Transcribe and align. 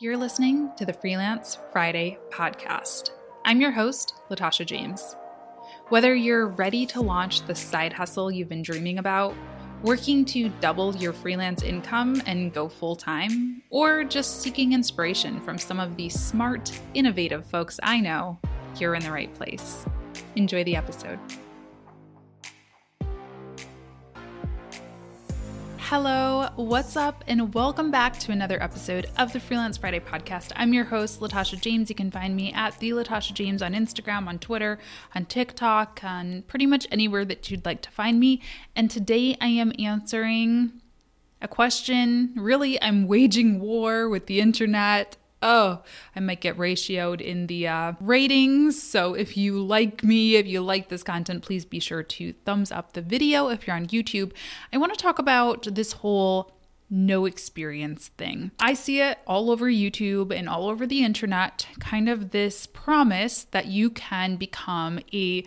You're 0.00 0.16
listening 0.16 0.72
to 0.76 0.84
the 0.84 0.92
Freelance 0.92 1.56
Friday 1.70 2.18
podcast. 2.30 3.10
I'm 3.44 3.60
your 3.60 3.70
host, 3.70 4.14
Latasha 4.28 4.66
James. 4.66 5.14
Whether 5.88 6.16
you're 6.16 6.48
ready 6.48 6.84
to 6.86 7.00
launch 7.00 7.46
the 7.46 7.54
side 7.54 7.92
hustle 7.92 8.28
you've 8.28 8.48
been 8.48 8.62
dreaming 8.62 8.98
about, 8.98 9.36
working 9.84 10.24
to 10.26 10.48
double 10.60 10.96
your 10.96 11.12
freelance 11.12 11.62
income 11.62 12.20
and 12.26 12.52
go 12.52 12.68
full 12.68 12.96
time, 12.96 13.62
or 13.70 14.02
just 14.02 14.42
seeking 14.42 14.72
inspiration 14.72 15.40
from 15.40 15.58
some 15.58 15.78
of 15.78 15.96
the 15.96 16.08
smart, 16.08 16.72
innovative 16.94 17.46
folks 17.46 17.78
I 17.80 18.00
know, 18.00 18.40
you're 18.80 18.96
in 18.96 19.04
the 19.04 19.12
right 19.12 19.32
place. 19.34 19.86
Enjoy 20.34 20.64
the 20.64 20.74
episode. 20.74 21.20
Hello, 25.96 26.48
what's 26.56 26.96
up, 26.96 27.22
and 27.28 27.54
welcome 27.54 27.92
back 27.92 28.18
to 28.18 28.32
another 28.32 28.60
episode 28.60 29.06
of 29.16 29.32
the 29.32 29.38
Freelance 29.38 29.76
Friday 29.76 30.00
podcast. 30.00 30.50
I'm 30.56 30.74
your 30.74 30.82
host, 30.82 31.20
Latasha 31.20 31.60
James. 31.60 31.88
You 31.88 31.94
can 31.94 32.10
find 32.10 32.34
me 32.34 32.52
at 32.52 32.76
the 32.80 32.90
Latasha 32.90 33.32
James 33.32 33.62
on 33.62 33.74
Instagram, 33.74 34.26
on 34.26 34.40
Twitter, 34.40 34.80
on 35.14 35.24
TikTok, 35.24 36.00
on 36.02 36.42
pretty 36.48 36.66
much 36.66 36.88
anywhere 36.90 37.24
that 37.24 37.48
you'd 37.48 37.64
like 37.64 37.80
to 37.82 37.92
find 37.92 38.18
me. 38.18 38.42
And 38.74 38.90
today 38.90 39.36
I 39.40 39.46
am 39.46 39.70
answering 39.78 40.82
a 41.40 41.46
question. 41.46 42.32
Really, 42.34 42.82
I'm 42.82 43.06
waging 43.06 43.60
war 43.60 44.08
with 44.08 44.26
the 44.26 44.40
internet 44.40 45.16
oh, 45.44 45.82
I 46.16 46.20
might 46.20 46.40
get 46.40 46.56
ratioed 46.56 47.20
in 47.20 47.46
the 47.46 47.68
uh, 47.68 47.92
ratings. 48.00 48.82
So 48.82 49.14
if 49.14 49.36
you 49.36 49.62
like 49.62 50.02
me, 50.02 50.36
if 50.36 50.46
you 50.46 50.62
like 50.62 50.88
this 50.88 51.04
content, 51.04 51.44
please 51.44 51.64
be 51.64 51.78
sure 51.78 52.02
to 52.02 52.32
thumbs 52.44 52.72
up 52.72 52.94
the 52.94 53.02
video. 53.02 53.48
If 53.48 53.66
you're 53.66 53.76
on 53.76 53.86
YouTube, 53.86 54.32
I 54.72 54.78
want 54.78 54.92
to 54.92 54.98
talk 54.98 55.18
about 55.20 55.68
this 55.74 55.92
whole 55.92 56.50
no 56.90 57.26
experience 57.26 58.08
thing. 58.08 58.50
I 58.60 58.74
see 58.74 59.00
it 59.00 59.18
all 59.26 59.50
over 59.50 59.66
YouTube 59.66 60.34
and 60.34 60.48
all 60.48 60.68
over 60.68 60.86
the 60.86 61.04
internet, 61.04 61.66
kind 61.78 62.08
of 62.08 62.30
this 62.30 62.66
promise 62.66 63.44
that 63.50 63.66
you 63.66 63.90
can 63.90 64.36
become 64.36 65.00
a 65.12 65.44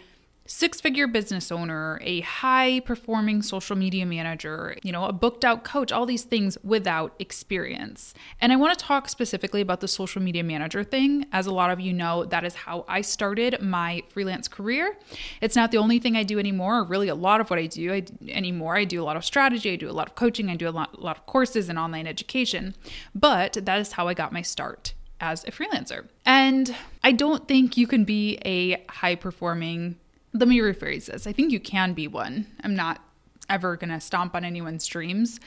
six 0.48 0.82
figure 0.82 1.08
business 1.08 1.52
owner, 1.52 2.00
a 2.02 2.22
high 2.22 2.80
performing 2.80 3.42
social 3.42 3.76
media 3.76 4.06
manager, 4.06 4.76
you 4.82 4.92
know, 4.92 5.06
a 5.06 5.14
booked 5.14 5.46
out 5.46 5.64
coach, 5.64 5.92
all 5.92 6.06
these 6.06 6.24
things 6.24 6.58
without 6.64 7.14
experience. 7.20 8.14
And 8.42 8.52
I 8.52 8.56
want 8.56 8.78
to 8.78 8.84
talk 8.84 9.10
specifically 9.10 9.62
about 9.62 9.82
the 9.82 9.88
social 9.88 10.22
media 10.22 10.44
manager 10.44 10.84
thing. 10.84 11.26
As 11.32 11.46
a 11.46 11.54
lot 11.54 11.70
of 11.70 11.80
you 11.80 11.94
know, 11.94 12.26
that 12.26 12.44
is 12.44 12.56
how 12.56 12.86
I 12.88 13.02
started 13.02 13.62
my 13.62 14.04
freelance 14.10 14.48
career. 14.48 14.98
It's 15.42 15.56
not 15.56 15.72
the 15.72 15.78
only 15.78 16.00
thing 16.00 16.16
I 16.16 16.24
do 16.24 16.40
anymore, 16.40 16.80
or 16.80 16.84
really 16.84 17.10
a 17.10 17.16
lot 17.16 17.42
of 17.42 17.50
what 17.50 17.60
I 17.60 17.68
do 17.68 17.94
I, 17.94 18.04
anymore. 18.30 18.78
I 18.78 18.86
do 18.86 19.02
a 19.02 19.06
lot 19.06 19.18
of 19.18 19.26
strategy, 19.26 19.74
I 19.74 19.76
do 19.76 19.90
a 19.90 19.92
lot 19.92 20.08
of 20.08 20.16
coaching, 20.16 20.50
I 20.50 20.56
do 20.56 20.68
a 20.68 20.72
lot, 20.72 20.96
a 20.98 21.02
lot 21.02 21.18
of 21.18 21.26
courses 21.26 21.70
and 21.70 21.78
online 21.78 22.08
education. 22.08 22.76
But 23.14 23.54
that 23.54 23.80
is 23.80 23.94
how 23.94 24.08
I 24.08 24.14
got 24.14 24.32
my 24.32 24.42
start 24.42 24.94
as 25.20 25.44
a 25.46 25.52
freelancer. 25.52 26.08
And 26.26 26.76
I 27.04 27.12
don't 27.12 27.48
think 27.48 27.78
you 27.78 27.88
can 27.88 28.04
be 28.04 28.38
a 28.46 28.84
high 28.90 29.16
performing 29.16 29.98
let 30.34 30.48
me 30.48 30.60
rephrase 30.60 31.06
this. 31.06 31.28
I 31.28 31.34
think 31.34 31.52
you 31.52 31.60
can 31.60 31.94
be 31.94 32.08
one. 32.08 32.48
I'm 32.64 32.76
not 32.76 33.02
ever 33.50 33.76
going 33.78 33.90
to 33.90 34.00
stomp 34.00 34.36
on 34.36 34.44
anyone's 34.44 34.86
dreams, 34.86 35.40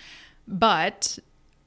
but 0.48 1.19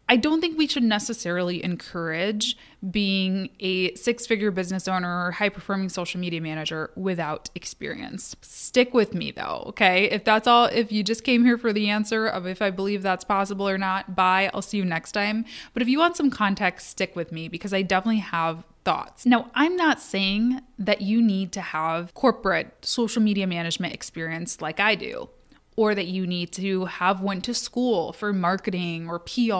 I 0.09 0.17
don't 0.17 0.41
think 0.41 0.57
we 0.57 0.67
should 0.67 0.83
necessarily 0.83 1.63
encourage 1.63 2.57
being 2.91 3.49
a 3.61 3.95
six 3.95 4.25
figure 4.27 4.51
business 4.51 4.87
owner 4.87 5.27
or 5.27 5.31
high 5.31 5.49
performing 5.49 5.87
social 5.87 6.19
media 6.19 6.41
manager 6.41 6.91
without 6.95 7.49
experience. 7.55 8.35
Stick 8.41 8.93
with 8.93 9.13
me 9.13 9.31
though, 9.31 9.63
okay? 9.67 10.09
If 10.11 10.25
that's 10.25 10.45
all, 10.45 10.65
if 10.65 10.91
you 10.91 11.03
just 11.03 11.23
came 11.23 11.45
here 11.45 11.57
for 11.57 11.71
the 11.71 11.89
answer 11.89 12.27
of 12.27 12.45
if 12.45 12.61
I 12.61 12.69
believe 12.69 13.01
that's 13.01 13.23
possible 13.23 13.67
or 13.67 13.77
not, 13.77 14.13
bye. 14.13 14.51
I'll 14.53 14.61
see 14.61 14.77
you 14.77 14.85
next 14.85 15.13
time. 15.13 15.45
But 15.73 15.81
if 15.81 15.87
you 15.87 15.99
want 15.99 16.17
some 16.17 16.29
context, 16.29 16.89
stick 16.89 17.15
with 17.15 17.31
me 17.31 17.47
because 17.47 17.73
I 17.73 17.81
definitely 17.81 18.19
have 18.19 18.65
thoughts. 18.83 19.25
Now, 19.25 19.49
I'm 19.55 19.75
not 19.75 20.01
saying 20.01 20.61
that 20.77 21.01
you 21.01 21.21
need 21.21 21.51
to 21.53 21.61
have 21.61 22.13
corporate 22.13 22.85
social 22.85 23.21
media 23.21 23.47
management 23.47 23.93
experience 23.93 24.61
like 24.61 24.79
I 24.79 24.95
do 24.95 25.29
or 25.75 25.95
that 25.95 26.07
you 26.07 26.27
need 26.27 26.51
to 26.51 26.85
have 26.85 27.21
went 27.21 27.43
to 27.45 27.53
school 27.53 28.13
for 28.13 28.31
marketing 28.31 29.09
or 29.09 29.19
PR 29.19 29.53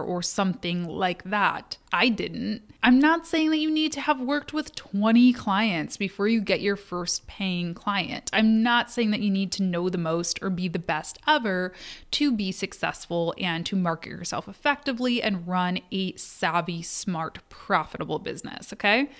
or 0.00 0.22
something 0.22 0.88
like 0.88 1.24
that. 1.24 1.76
I 1.92 2.08
didn't. 2.08 2.62
I'm 2.82 2.98
not 2.98 3.26
saying 3.26 3.50
that 3.50 3.58
you 3.58 3.70
need 3.70 3.92
to 3.92 4.00
have 4.00 4.20
worked 4.20 4.52
with 4.52 4.74
20 4.74 5.32
clients 5.32 5.96
before 5.96 6.28
you 6.28 6.40
get 6.40 6.60
your 6.60 6.76
first 6.76 7.26
paying 7.26 7.74
client. 7.74 8.30
I'm 8.32 8.62
not 8.62 8.90
saying 8.90 9.10
that 9.10 9.20
you 9.20 9.30
need 9.30 9.52
to 9.52 9.62
know 9.62 9.88
the 9.88 9.98
most 9.98 10.38
or 10.42 10.50
be 10.50 10.68
the 10.68 10.78
best 10.78 11.18
ever 11.26 11.72
to 12.12 12.30
be 12.30 12.52
successful 12.52 13.34
and 13.38 13.66
to 13.66 13.76
market 13.76 14.10
yourself 14.10 14.48
effectively 14.48 15.22
and 15.22 15.46
run 15.46 15.80
a 15.90 16.14
savvy, 16.16 16.82
smart, 16.82 17.40
profitable 17.48 18.18
business, 18.18 18.72
okay? 18.72 19.10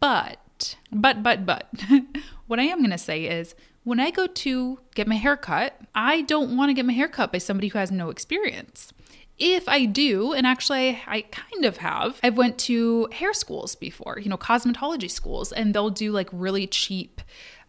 But, 0.00 0.76
but, 0.92 1.22
but, 1.22 1.46
but, 1.46 1.68
what 2.46 2.60
I 2.60 2.64
am 2.64 2.84
to 2.84 2.98
say 2.98 3.24
is 3.24 3.54
when 3.84 4.00
I 4.00 4.10
go 4.10 4.26
to 4.26 4.78
get 4.94 5.08
my 5.08 5.16
hair 5.16 5.36
cut, 5.36 5.78
I 5.94 6.22
don't 6.22 6.56
want 6.56 6.70
to 6.70 6.74
get 6.74 6.86
my 6.86 6.92
hair 6.92 7.08
cut 7.08 7.32
by 7.32 7.38
somebody 7.38 7.68
who 7.68 7.78
has 7.78 7.90
no 7.90 8.10
experience. 8.10 8.92
If 9.38 9.68
I 9.68 9.86
do, 9.86 10.32
and 10.32 10.46
actually 10.46 11.00
I 11.06 11.22
kind 11.22 11.64
of 11.64 11.78
have, 11.78 12.20
I've 12.22 12.36
went 12.36 12.58
to 12.58 13.08
hair 13.12 13.32
schools 13.32 13.74
before, 13.74 14.18
you 14.20 14.28
know, 14.28 14.36
cosmetology 14.36 15.10
schools, 15.10 15.52
and 15.52 15.74
they'll 15.74 15.90
do 15.90 16.12
like 16.12 16.28
really 16.32 16.66
cheap 16.66 17.20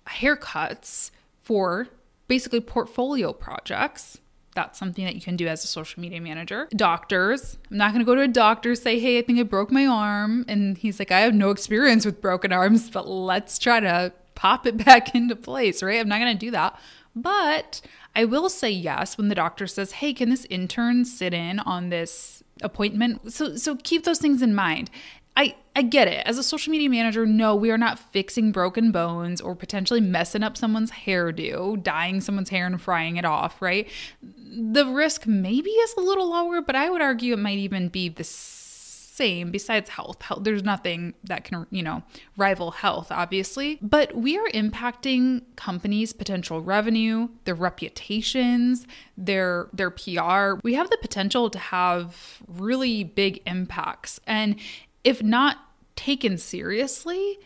haircuts 0.07 1.09
for 1.41 1.88
basically 2.28 2.59
portfolio 2.59 3.34
projects. 3.34 4.19
That's 4.56 4.78
something 4.78 5.03
that 5.06 5.16
you 5.16 5.22
can 5.22 5.35
do 5.35 5.47
as 5.47 5.63
a 5.63 5.68
social 5.68 6.00
media 6.00 6.22
manager. 6.22 6.68
Doctors, 6.75 7.57
I'm 7.72 7.78
not 7.78 7.91
gonna 7.91 8.03
go 8.03 8.13
to 8.13 8.22
a 8.22 8.28
doctor 8.28 8.75
say, 8.75 9.00
hey, 9.00 9.18
I 9.18 9.24
think 9.24 9.40
I 9.40 9.44
broke 9.44 9.72
my 9.72 9.88
arm. 9.88 10.45
And 10.47 10.78
he's 10.78 11.00
like, 11.00 11.12
I 11.12 11.22
have 11.22 11.34
no 11.34 11.50
experience 11.50 12.06
with 12.06 12.22
broken 12.22 12.51
arms, 12.51 12.91
but 12.91 13.07
let's 13.07 13.57
try 13.57 13.80
to 13.80 14.13
pop 14.35 14.66
it 14.66 14.77
back 14.85 15.16
into 15.16 15.35
place, 15.35 15.81
right? 15.83 15.99
I'm 15.99 16.09
not 16.09 16.19
going 16.19 16.38
to 16.38 16.45
do 16.45 16.51
that. 16.51 16.79
But 17.16 17.81
I 18.16 18.25
will 18.25 18.49
say 18.49 18.71
yes 18.71 19.17
when 19.17 19.29
the 19.29 19.35
doctor 19.35 19.67
says, 19.67 19.94
"Hey, 19.94 20.13
can 20.13 20.29
this 20.29 20.45
intern 20.49 21.05
sit 21.05 21.33
in 21.33 21.59
on 21.59 21.89
this 21.89 22.44
appointment?" 22.61 23.31
So 23.33 23.55
so 23.55 23.75
keep 23.75 24.03
those 24.03 24.19
things 24.19 24.41
in 24.41 24.55
mind. 24.55 24.89
I 25.35 25.55
I 25.75 25.81
get 25.81 26.07
it. 26.07 26.25
As 26.27 26.38
a 26.38 26.44
social 26.44 26.71
media 26.71 26.89
manager, 26.89 27.25
no, 27.25 27.55
we 27.55 27.71
are 27.71 27.77
not 27.77 27.97
fixing 27.97 28.51
broken 28.51 28.91
bones 28.91 29.41
or 29.41 29.55
potentially 29.55 30.01
messing 30.01 30.44
up 30.44 30.55
someone's 30.55 30.91
hairdo, 30.91 31.81
dyeing 31.81 32.21
someone's 32.21 32.50
hair 32.50 32.67
and 32.67 32.79
frying 32.79 33.17
it 33.17 33.25
off, 33.25 33.61
right? 33.61 33.89
The 34.21 34.85
risk 34.85 35.25
maybe 35.25 35.71
is 35.71 35.95
a 35.97 36.01
little 36.01 36.29
lower, 36.29 36.61
but 36.61 36.75
I 36.75 36.89
would 36.91 37.01
argue 37.01 37.33
it 37.33 37.39
might 37.39 37.57
even 37.57 37.89
be 37.89 38.09
the 38.09 38.23
same 39.13 39.51
besides 39.51 39.90
health. 39.90 40.22
health. 40.24 40.44
There's 40.44 40.63
nothing 40.63 41.13
that 41.24 41.44
can, 41.44 41.68
you 41.69 41.84
know, 41.84 42.01
rival 42.35 42.72
health, 42.72 43.12
obviously. 43.12 43.78
But 43.81 44.16
we 44.16 44.38
are 44.38 44.47
impacting 44.50 45.44
companies' 45.56 46.13
potential 46.13 46.62
revenue, 46.62 47.29
their 47.46 47.56
reputations, 47.56 48.88
their 49.16 49.68
their 49.72 49.91
PR. 49.91 50.59
We 50.63 50.74
have 50.74 50.90
the 50.90 50.97
potential 51.00 51.50
to 51.51 51.59
have 51.59 52.41
really 52.47 53.03
big 53.03 53.41
impacts. 53.46 54.19
And 54.25 54.56
if 55.03 55.22
not 55.22 55.57
taken 55.95 56.38
seriously, 56.38 57.38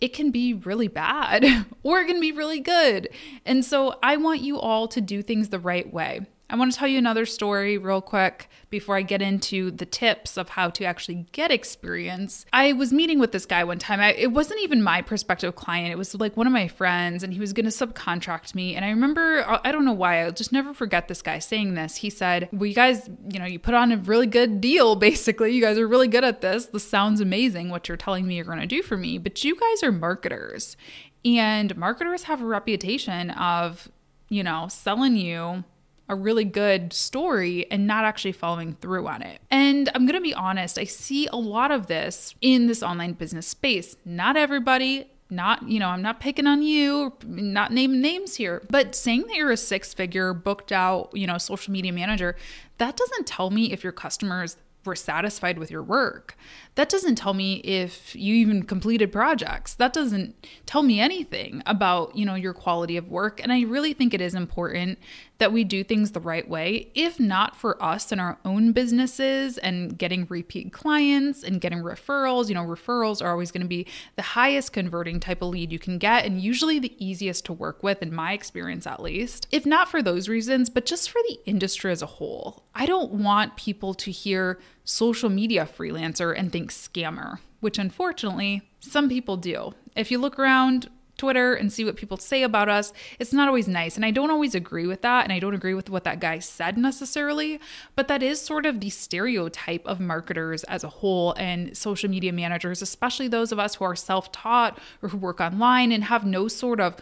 it 0.00 0.12
can 0.12 0.30
be 0.30 0.52
really 0.52 0.88
bad 0.88 1.66
or 1.82 2.00
it 2.00 2.06
can 2.06 2.20
be 2.20 2.32
really 2.32 2.60
good. 2.60 3.08
And 3.46 3.64
so 3.64 3.98
I 4.02 4.18
want 4.18 4.40
you 4.40 4.58
all 4.58 4.88
to 4.88 5.00
do 5.00 5.22
things 5.22 5.48
the 5.48 5.58
right 5.58 5.90
way. 5.90 6.26
I 6.54 6.56
want 6.56 6.70
to 6.70 6.78
tell 6.78 6.86
you 6.86 6.98
another 6.98 7.26
story 7.26 7.78
real 7.78 8.00
quick 8.00 8.48
before 8.70 8.96
I 8.96 9.02
get 9.02 9.20
into 9.20 9.72
the 9.72 9.84
tips 9.84 10.36
of 10.36 10.50
how 10.50 10.70
to 10.70 10.84
actually 10.84 11.26
get 11.32 11.50
experience. 11.50 12.46
I 12.52 12.74
was 12.74 12.92
meeting 12.92 13.18
with 13.18 13.32
this 13.32 13.44
guy 13.44 13.64
one 13.64 13.80
time. 13.80 13.98
I, 13.98 14.12
it 14.12 14.30
wasn't 14.30 14.60
even 14.60 14.80
my 14.80 15.02
prospective 15.02 15.56
client, 15.56 15.90
it 15.90 15.98
was 15.98 16.14
like 16.14 16.36
one 16.36 16.46
of 16.46 16.52
my 16.52 16.68
friends, 16.68 17.24
and 17.24 17.32
he 17.32 17.40
was 17.40 17.52
going 17.52 17.68
to 17.68 17.72
subcontract 17.72 18.54
me. 18.54 18.76
And 18.76 18.84
I 18.84 18.90
remember, 18.90 19.40
uh, 19.40 19.58
I 19.64 19.72
don't 19.72 19.84
know 19.84 19.94
why, 19.94 20.22
I'll 20.22 20.30
just 20.30 20.52
never 20.52 20.72
forget 20.72 21.08
this 21.08 21.22
guy 21.22 21.40
saying 21.40 21.74
this. 21.74 21.96
He 21.96 22.08
said, 22.08 22.48
Well, 22.52 22.66
you 22.66 22.74
guys, 22.76 23.10
you 23.28 23.40
know, 23.40 23.46
you 23.46 23.58
put 23.58 23.74
on 23.74 23.90
a 23.90 23.96
really 23.96 24.28
good 24.28 24.60
deal, 24.60 24.94
basically. 25.10 25.50
You 25.50 25.60
guys 25.60 25.76
are 25.76 25.88
really 25.88 26.06
good 26.06 26.22
at 26.22 26.40
this. 26.40 26.66
This 26.66 26.88
sounds 26.88 27.20
amazing, 27.20 27.70
what 27.70 27.88
you're 27.88 27.96
telling 27.96 28.28
me 28.28 28.36
you're 28.36 28.44
going 28.44 28.60
to 28.60 28.66
do 28.66 28.80
for 28.80 28.96
me. 28.96 29.18
But 29.18 29.42
you 29.42 29.56
guys 29.56 29.82
are 29.82 29.90
marketers. 29.90 30.76
And 31.24 31.76
marketers 31.76 32.22
have 32.22 32.42
a 32.42 32.46
reputation 32.46 33.30
of, 33.30 33.88
you 34.28 34.44
know, 34.44 34.68
selling 34.68 35.16
you 35.16 35.64
a 36.08 36.14
really 36.14 36.44
good 36.44 36.92
story 36.92 37.70
and 37.70 37.86
not 37.86 38.04
actually 38.04 38.32
following 38.32 38.74
through 38.74 39.06
on 39.06 39.22
it. 39.22 39.40
And 39.50 39.90
I'm 39.94 40.04
going 40.04 40.16
to 40.16 40.20
be 40.20 40.34
honest, 40.34 40.78
I 40.78 40.84
see 40.84 41.26
a 41.28 41.36
lot 41.36 41.70
of 41.70 41.86
this 41.86 42.34
in 42.40 42.66
this 42.66 42.82
online 42.82 43.12
business 43.12 43.46
space. 43.46 43.96
Not 44.04 44.36
everybody, 44.36 45.10
not, 45.30 45.68
you 45.68 45.80
know, 45.80 45.88
I'm 45.88 46.02
not 46.02 46.20
picking 46.20 46.46
on 46.46 46.62
you, 46.62 47.14
not 47.24 47.72
naming 47.72 48.02
names 48.02 48.36
here, 48.36 48.62
but 48.68 48.94
saying 48.94 49.22
that 49.28 49.36
you're 49.36 49.50
a 49.50 49.56
six 49.56 49.94
figure 49.94 50.34
booked 50.34 50.72
out, 50.72 51.10
you 51.14 51.26
know, 51.26 51.38
social 51.38 51.72
media 51.72 51.92
manager, 51.92 52.36
that 52.78 52.96
doesn't 52.96 53.26
tell 53.26 53.50
me 53.50 53.72
if 53.72 53.82
your 53.82 53.92
customers 53.92 54.56
were 54.84 54.94
satisfied 54.94 55.58
with 55.58 55.70
your 55.70 55.82
work. 55.82 56.36
That 56.74 56.88
doesn't 56.88 57.14
tell 57.16 57.34
me 57.34 57.54
if 57.60 58.14
you 58.14 58.34
even 58.34 58.64
completed 58.64 59.12
projects. 59.12 59.74
That 59.74 59.92
doesn't 59.92 60.46
tell 60.66 60.82
me 60.82 61.00
anything 61.00 61.62
about, 61.66 62.16
you 62.16 62.24
know, 62.24 62.34
your 62.34 62.52
quality 62.52 62.96
of 62.96 63.08
work. 63.08 63.40
And 63.42 63.52
I 63.52 63.62
really 63.62 63.92
think 63.92 64.12
it 64.12 64.20
is 64.20 64.34
important 64.34 64.98
that 65.38 65.52
we 65.52 65.64
do 65.64 65.82
things 65.82 66.12
the 66.12 66.20
right 66.20 66.48
way. 66.48 66.90
If 66.94 67.18
not 67.18 67.56
for 67.56 67.82
us 67.82 68.12
and 68.12 68.20
our 68.20 68.38
own 68.44 68.72
businesses 68.72 69.58
and 69.58 69.98
getting 69.98 70.26
repeat 70.28 70.72
clients 70.72 71.42
and 71.42 71.60
getting 71.60 71.80
referrals, 71.80 72.48
you 72.48 72.54
know, 72.54 72.64
referrals 72.64 73.22
are 73.22 73.30
always 73.30 73.50
going 73.50 73.62
to 73.62 73.68
be 73.68 73.86
the 74.16 74.22
highest 74.22 74.72
converting 74.72 75.18
type 75.18 75.42
of 75.42 75.48
lead 75.48 75.72
you 75.72 75.78
can 75.78 75.98
get 75.98 76.24
and 76.24 76.40
usually 76.40 76.78
the 76.78 76.94
easiest 77.04 77.44
to 77.46 77.52
work 77.52 77.82
with, 77.82 78.02
in 78.02 78.14
my 78.14 78.32
experience 78.32 78.86
at 78.86 79.02
least. 79.02 79.48
If 79.50 79.66
not 79.66 79.88
for 79.88 80.02
those 80.02 80.28
reasons, 80.28 80.70
but 80.70 80.86
just 80.86 81.10
for 81.10 81.20
the 81.28 81.38
industry 81.46 81.90
as 81.90 82.02
a 82.02 82.06
whole, 82.06 82.64
I 82.74 82.86
don't 82.86 83.12
want 83.12 83.56
people 83.56 83.94
to 83.94 84.10
hear 84.10 84.60
social 84.84 85.30
media 85.30 85.66
freelancer 85.66 86.36
and 86.36 86.52
think 86.52 86.70
scammer, 86.70 87.38
which 87.60 87.78
unfortunately 87.78 88.62
some 88.80 89.08
people 89.08 89.36
do. 89.36 89.74
If 89.96 90.10
you 90.10 90.18
look 90.18 90.38
around, 90.38 90.88
Twitter 91.24 91.54
and 91.54 91.72
see 91.72 91.86
what 91.86 91.96
people 91.96 92.18
say 92.18 92.42
about 92.42 92.68
us, 92.68 92.92
it's 93.18 93.32
not 93.32 93.48
always 93.48 93.66
nice. 93.66 93.96
And 93.96 94.04
I 94.04 94.10
don't 94.10 94.30
always 94.30 94.54
agree 94.54 94.86
with 94.86 95.00
that. 95.00 95.24
And 95.24 95.32
I 95.32 95.38
don't 95.38 95.54
agree 95.54 95.72
with 95.72 95.88
what 95.88 96.04
that 96.04 96.20
guy 96.20 96.38
said 96.38 96.76
necessarily. 96.76 97.58
But 97.96 98.08
that 98.08 98.22
is 98.22 98.40
sort 98.40 98.66
of 98.66 98.80
the 98.80 98.90
stereotype 98.90 99.86
of 99.86 100.00
marketers 100.00 100.64
as 100.64 100.84
a 100.84 100.88
whole 100.88 101.32
and 101.38 101.74
social 101.74 102.10
media 102.10 102.30
managers, 102.30 102.82
especially 102.82 103.26
those 103.26 103.52
of 103.52 103.58
us 103.58 103.76
who 103.76 103.84
are 103.86 103.96
self 103.96 104.30
taught 104.32 104.78
or 105.00 105.08
who 105.08 105.16
work 105.16 105.40
online 105.40 105.92
and 105.92 106.04
have 106.04 106.26
no 106.26 106.46
sort 106.46 106.78
of 106.78 106.96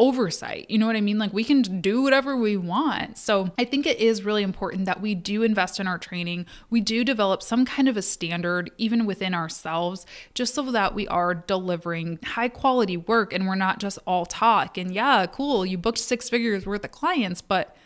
oversight. 0.00 0.64
You 0.70 0.78
know 0.78 0.86
what 0.86 0.96
I 0.96 1.02
mean? 1.02 1.18
Like 1.18 1.32
we 1.34 1.44
can 1.44 1.60
do 1.80 2.00
whatever 2.00 2.34
we 2.34 2.56
want. 2.56 3.18
So 3.18 3.50
I 3.58 3.64
think 3.64 3.86
it 3.86 3.98
is 3.98 4.24
really 4.24 4.42
important 4.42 4.86
that 4.86 5.02
we 5.02 5.14
do 5.14 5.42
invest 5.42 5.78
in 5.78 5.86
our 5.86 5.98
training. 5.98 6.46
We 6.70 6.80
do 6.80 7.04
develop 7.04 7.42
some 7.42 7.66
kind 7.66 7.86
of 7.86 7.98
a 7.98 8.02
standard, 8.02 8.70
even 8.78 9.04
within 9.04 9.34
ourselves, 9.34 10.06
just 10.32 10.54
so 10.54 10.62
that 10.72 10.94
we 10.94 11.06
are 11.08 11.34
delivering 11.34 12.18
high 12.24 12.48
quality 12.48 12.96
work 12.96 13.34
and 13.34 13.46
we're 13.46 13.56
not 13.56 13.78
just 13.78 13.98
all 14.06 14.24
talk. 14.24 14.78
And 14.78 14.92
yeah, 14.92 15.26
cool, 15.26 15.66
you 15.66 15.76
booked 15.76 15.98
six 15.98 16.30
figures 16.30 16.64
worth 16.64 16.84
of 16.84 16.92
clients, 16.92 17.42
but 17.42 17.76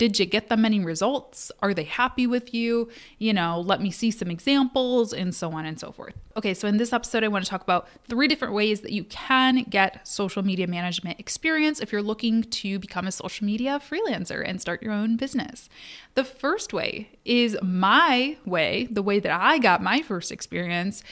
did 0.00 0.18
you 0.18 0.24
get 0.24 0.48
them 0.48 0.64
any 0.64 0.80
results? 0.80 1.52
Are 1.60 1.74
they 1.74 1.84
happy 1.84 2.26
with 2.26 2.54
you? 2.54 2.88
You 3.18 3.34
know, 3.34 3.60
let 3.60 3.82
me 3.82 3.90
see 3.90 4.10
some 4.10 4.30
examples 4.30 5.12
and 5.12 5.34
so 5.34 5.52
on 5.52 5.66
and 5.66 5.78
so 5.78 5.92
forth. 5.92 6.14
Okay, 6.38 6.54
so 6.54 6.66
in 6.66 6.78
this 6.78 6.94
episode, 6.94 7.22
I 7.22 7.28
want 7.28 7.44
to 7.44 7.50
talk 7.50 7.60
about 7.60 7.86
three 8.08 8.26
different 8.26 8.54
ways 8.54 8.80
that 8.80 8.92
you 8.92 9.04
can 9.04 9.62
get 9.64 10.08
social 10.08 10.42
media 10.42 10.66
management 10.66 11.20
experience 11.20 11.80
if 11.80 11.92
you're 11.92 12.00
looking 12.00 12.44
to 12.44 12.78
become 12.78 13.06
a 13.06 13.12
social 13.12 13.44
media 13.44 13.78
freelancer 13.78 14.42
and 14.42 14.58
start 14.58 14.82
your 14.82 14.94
own 14.94 15.18
business. 15.18 15.68
The 16.14 16.24
first 16.24 16.72
way 16.72 17.10
is 17.26 17.58
my 17.60 18.38
way, 18.46 18.88
the 18.90 19.02
way 19.02 19.18
that 19.20 19.38
I 19.38 19.58
got 19.58 19.82
my 19.82 20.00
first 20.00 20.32
experience 20.32 21.04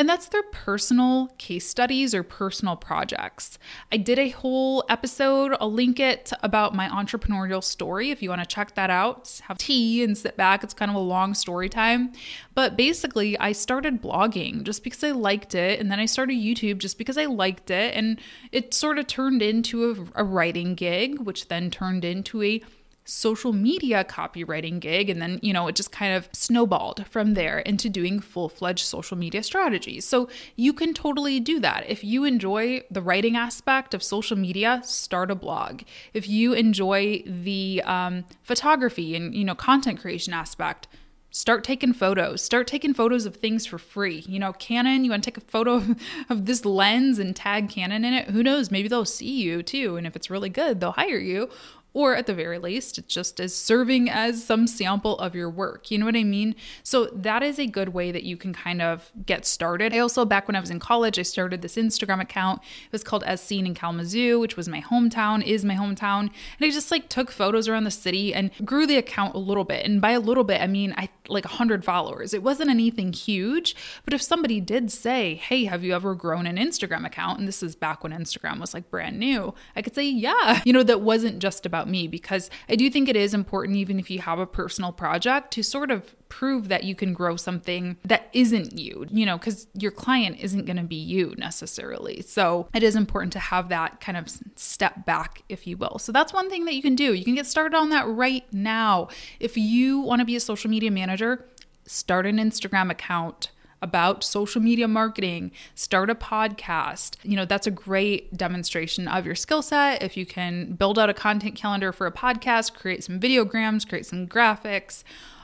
and 0.00 0.08
that's 0.08 0.28
their 0.28 0.42
personal 0.44 1.26
case 1.36 1.68
studies 1.68 2.14
or 2.14 2.22
personal 2.22 2.74
projects. 2.74 3.58
I 3.92 3.98
did 3.98 4.18
a 4.18 4.30
whole 4.30 4.82
episode, 4.88 5.54
I'll 5.60 5.70
link 5.70 6.00
it 6.00 6.32
about 6.42 6.74
my 6.74 6.88
entrepreneurial 6.88 7.62
story 7.62 8.10
if 8.10 8.22
you 8.22 8.30
want 8.30 8.40
to 8.40 8.46
check 8.46 8.74
that 8.76 8.88
out. 8.88 9.42
Have 9.44 9.58
tea 9.58 10.02
and 10.02 10.16
sit 10.16 10.38
back. 10.38 10.64
It's 10.64 10.72
kind 10.72 10.90
of 10.90 10.94
a 10.94 11.00
long 11.00 11.34
story 11.34 11.68
time. 11.68 12.12
But 12.54 12.78
basically, 12.78 13.38
I 13.38 13.52
started 13.52 14.00
blogging 14.00 14.62
just 14.62 14.84
because 14.84 15.04
I 15.04 15.10
liked 15.10 15.54
it. 15.54 15.78
And 15.78 15.92
then 15.92 16.00
I 16.00 16.06
started 16.06 16.32
YouTube 16.32 16.78
just 16.78 16.96
because 16.96 17.18
I 17.18 17.26
liked 17.26 17.70
it. 17.70 17.94
And 17.94 18.18
it 18.52 18.72
sort 18.72 18.98
of 18.98 19.06
turned 19.06 19.42
into 19.42 20.08
a, 20.14 20.22
a 20.22 20.24
writing 20.24 20.76
gig, 20.76 21.20
which 21.20 21.48
then 21.48 21.70
turned 21.70 22.06
into 22.06 22.42
a 22.42 22.62
social 23.10 23.52
media 23.52 24.04
copywriting 24.04 24.78
gig. 24.78 25.10
And 25.10 25.20
then, 25.20 25.40
you 25.42 25.52
know, 25.52 25.66
it 25.66 25.74
just 25.74 25.90
kind 25.90 26.14
of 26.14 26.28
snowballed 26.32 27.06
from 27.08 27.34
there 27.34 27.58
into 27.58 27.88
doing 27.88 28.20
full 28.20 28.48
fledged 28.48 28.84
social 28.84 29.16
media 29.16 29.42
strategies. 29.42 30.04
So 30.04 30.28
you 30.56 30.72
can 30.72 30.94
totally 30.94 31.40
do 31.40 31.58
that. 31.60 31.84
If 31.88 32.04
you 32.04 32.24
enjoy 32.24 32.84
the 32.90 33.02
writing 33.02 33.36
aspect 33.36 33.94
of 33.94 34.02
social 34.02 34.36
media, 34.36 34.80
start 34.84 35.30
a 35.30 35.34
blog. 35.34 35.82
If 36.14 36.28
you 36.28 36.52
enjoy 36.52 37.22
the 37.26 37.82
um, 37.84 38.24
photography 38.42 39.16
and, 39.16 39.34
you 39.34 39.44
know, 39.44 39.56
content 39.56 40.00
creation 40.00 40.32
aspect, 40.32 40.86
start 41.32 41.62
taking 41.62 41.92
photos 41.92 42.42
start 42.42 42.66
taking 42.66 42.92
photos 42.92 43.24
of 43.24 43.36
things 43.36 43.64
for 43.64 43.78
free 43.78 44.24
you 44.26 44.38
know 44.38 44.52
canon 44.54 45.04
you 45.04 45.10
want 45.10 45.22
to 45.22 45.30
take 45.30 45.36
a 45.36 45.46
photo 45.48 45.74
of, 45.74 45.96
of, 46.28 46.46
this 46.46 46.64
lens 46.64 47.20
and 47.20 47.36
tag 47.36 47.68
canon 47.68 48.04
in 48.04 48.12
it 48.12 48.30
who 48.30 48.42
knows 48.42 48.70
maybe 48.70 48.88
they'll 48.88 49.04
see 49.04 49.40
you 49.40 49.62
too 49.62 49.96
and 49.96 50.08
if 50.08 50.16
it's 50.16 50.28
really 50.28 50.48
good 50.48 50.80
they'll 50.80 50.90
hire 50.90 51.18
you 51.18 51.48
or 51.92 52.14
at 52.14 52.26
the 52.26 52.34
very 52.34 52.58
least, 52.58 52.98
it's 52.98 53.12
just 53.12 53.40
as 53.40 53.54
serving 53.54 54.08
as 54.08 54.44
some 54.44 54.66
sample 54.66 55.18
of 55.18 55.34
your 55.34 55.50
work. 55.50 55.90
You 55.90 55.98
know 55.98 56.06
what 56.06 56.16
I 56.16 56.24
mean? 56.24 56.54
So 56.82 57.06
that 57.06 57.42
is 57.42 57.58
a 57.58 57.66
good 57.66 57.90
way 57.90 58.12
that 58.12 58.22
you 58.22 58.36
can 58.36 58.52
kind 58.52 58.80
of 58.80 59.10
get 59.26 59.44
started. 59.44 59.92
I 59.92 59.98
also, 59.98 60.24
back 60.24 60.46
when 60.46 60.54
I 60.54 60.60
was 60.60 60.70
in 60.70 60.78
college, 60.78 61.18
I 61.18 61.22
started 61.22 61.62
this 61.62 61.76
Instagram 61.76 62.20
account. 62.20 62.62
It 62.62 62.92
was 62.92 63.02
called 63.02 63.24
As 63.24 63.40
Seen 63.40 63.66
in 63.66 63.74
Kalamazoo, 63.74 64.38
which 64.38 64.56
was 64.56 64.68
my 64.68 64.80
hometown, 64.80 65.42
is 65.44 65.64
my 65.64 65.74
hometown. 65.74 66.20
And 66.20 66.32
I 66.60 66.70
just 66.70 66.90
like 66.90 67.08
took 67.08 67.30
photos 67.30 67.68
around 67.68 67.84
the 67.84 67.90
city 67.90 68.32
and 68.32 68.50
grew 68.64 68.86
the 68.86 68.96
account 68.96 69.34
a 69.34 69.38
little 69.38 69.64
bit. 69.64 69.84
And 69.84 70.00
by 70.00 70.12
a 70.12 70.20
little 70.20 70.44
bit, 70.44 70.60
I 70.60 70.66
mean 70.66 70.94
I 70.96 71.08
like 71.28 71.44
100 71.44 71.84
followers. 71.84 72.34
It 72.34 72.42
wasn't 72.42 72.70
anything 72.70 73.12
huge, 73.12 73.74
but 74.04 74.14
if 74.14 74.22
somebody 74.22 74.60
did 74.60 74.90
say, 74.90 75.36
Hey, 75.36 75.64
have 75.64 75.82
you 75.84 75.94
ever 75.94 76.14
grown 76.14 76.46
an 76.46 76.56
Instagram 76.56 77.06
account? 77.06 77.38
And 77.38 77.48
this 77.48 77.62
is 77.62 77.74
back 77.74 78.02
when 78.02 78.12
Instagram 78.12 78.60
was 78.60 78.74
like 78.74 78.90
brand 78.90 79.18
new, 79.18 79.54
I 79.74 79.82
could 79.82 79.94
say, 79.94 80.08
Yeah. 80.08 80.60
You 80.64 80.72
know, 80.72 80.82
that 80.82 81.00
wasn't 81.00 81.40
just 81.40 81.66
about 81.66 81.79
about 81.80 81.90
me 81.90 82.06
because 82.06 82.50
I 82.68 82.76
do 82.76 82.90
think 82.90 83.08
it 83.08 83.16
is 83.16 83.32
important, 83.32 83.76
even 83.78 83.98
if 83.98 84.10
you 84.10 84.20
have 84.20 84.38
a 84.38 84.46
personal 84.46 84.92
project, 84.92 85.52
to 85.52 85.62
sort 85.62 85.90
of 85.90 86.14
prove 86.28 86.68
that 86.68 86.84
you 86.84 86.94
can 86.94 87.12
grow 87.12 87.36
something 87.36 87.96
that 88.04 88.28
isn't 88.32 88.78
you, 88.78 89.06
you 89.10 89.26
know, 89.26 89.38
because 89.38 89.66
your 89.74 89.90
client 89.90 90.38
isn't 90.40 90.66
going 90.66 90.76
to 90.76 90.82
be 90.82 90.96
you 90.96 91.34
necessarily. 91.38 92.22
So 92.22 92.68
it 92.74 92.82
is 92.82 92.94
important 92.94 93.32
to 93.32 93.38
have 93.38 93.68
that 93.70 94.00
kind 94.00 94.16
of 94.16 94.28
step 94.56 95.06
back, 95.06 95.42
if 95.48 95.66
you 95.66 95.76
will. 95.76 95.98
So 95.98 96.12
that's 96.12 96.32
one 96.32 96.50
thing 96.50 96.66
that 96.66 96.74
you 96.74 96.82
can 96.82 96.94
do. 96.94 97.14
You 97.14 97.24
can 97.24 97.34
get 97.34 97.46
started 97.46 97.76
on 97.76 97.88
that 97.90 98.06
right 98.06 98.44
now. 98.52 99.08
If 99.40 99.56
you 99.56 100.00
want 100.00 100.20
to 100.20 100.26
be 100.26 100.36
a 100.36 100.40
social 100.40 100.70
media 100.70 100.90
manager, 100.90 101.46
start 101.86 102.26
an 102.26 102.36
Instagram 102.36 102.90
account 102.90 103.50
about 103.82 104.22
social 104.24 104.60
media 104.60 104.88
marketing, 104.88 105.52
start 105.74 106.10
a 106.10 106.14
podcast. 106.14 107.16
You 107.22 107.36
know, 107.36 107.44
that's 107.44 107.66
a 107.66 107.70
great 107.70 108.36
demonstration 108.36 109.08
of 109.08 109.26
your 109.26 109.34
skill 109.34 109.62
set. 109.62 110.02
If 110.02 110.16
you 110.16 110.26
can 110.26 110.72
build 110.72 110.98
out 110.98 111.10
a 111.10 111.14
content 111.14 111.54
calendar 111.54 111.92
for 111.92 112.06
a 112.06 112.12
podcast, 112.12 112.74
create 112.74 113.04
some 113.04 113.18
videograms, 113.18 113.88
create 113.88 114.06
some 114.06 114.26
graphics, 114.26 115.02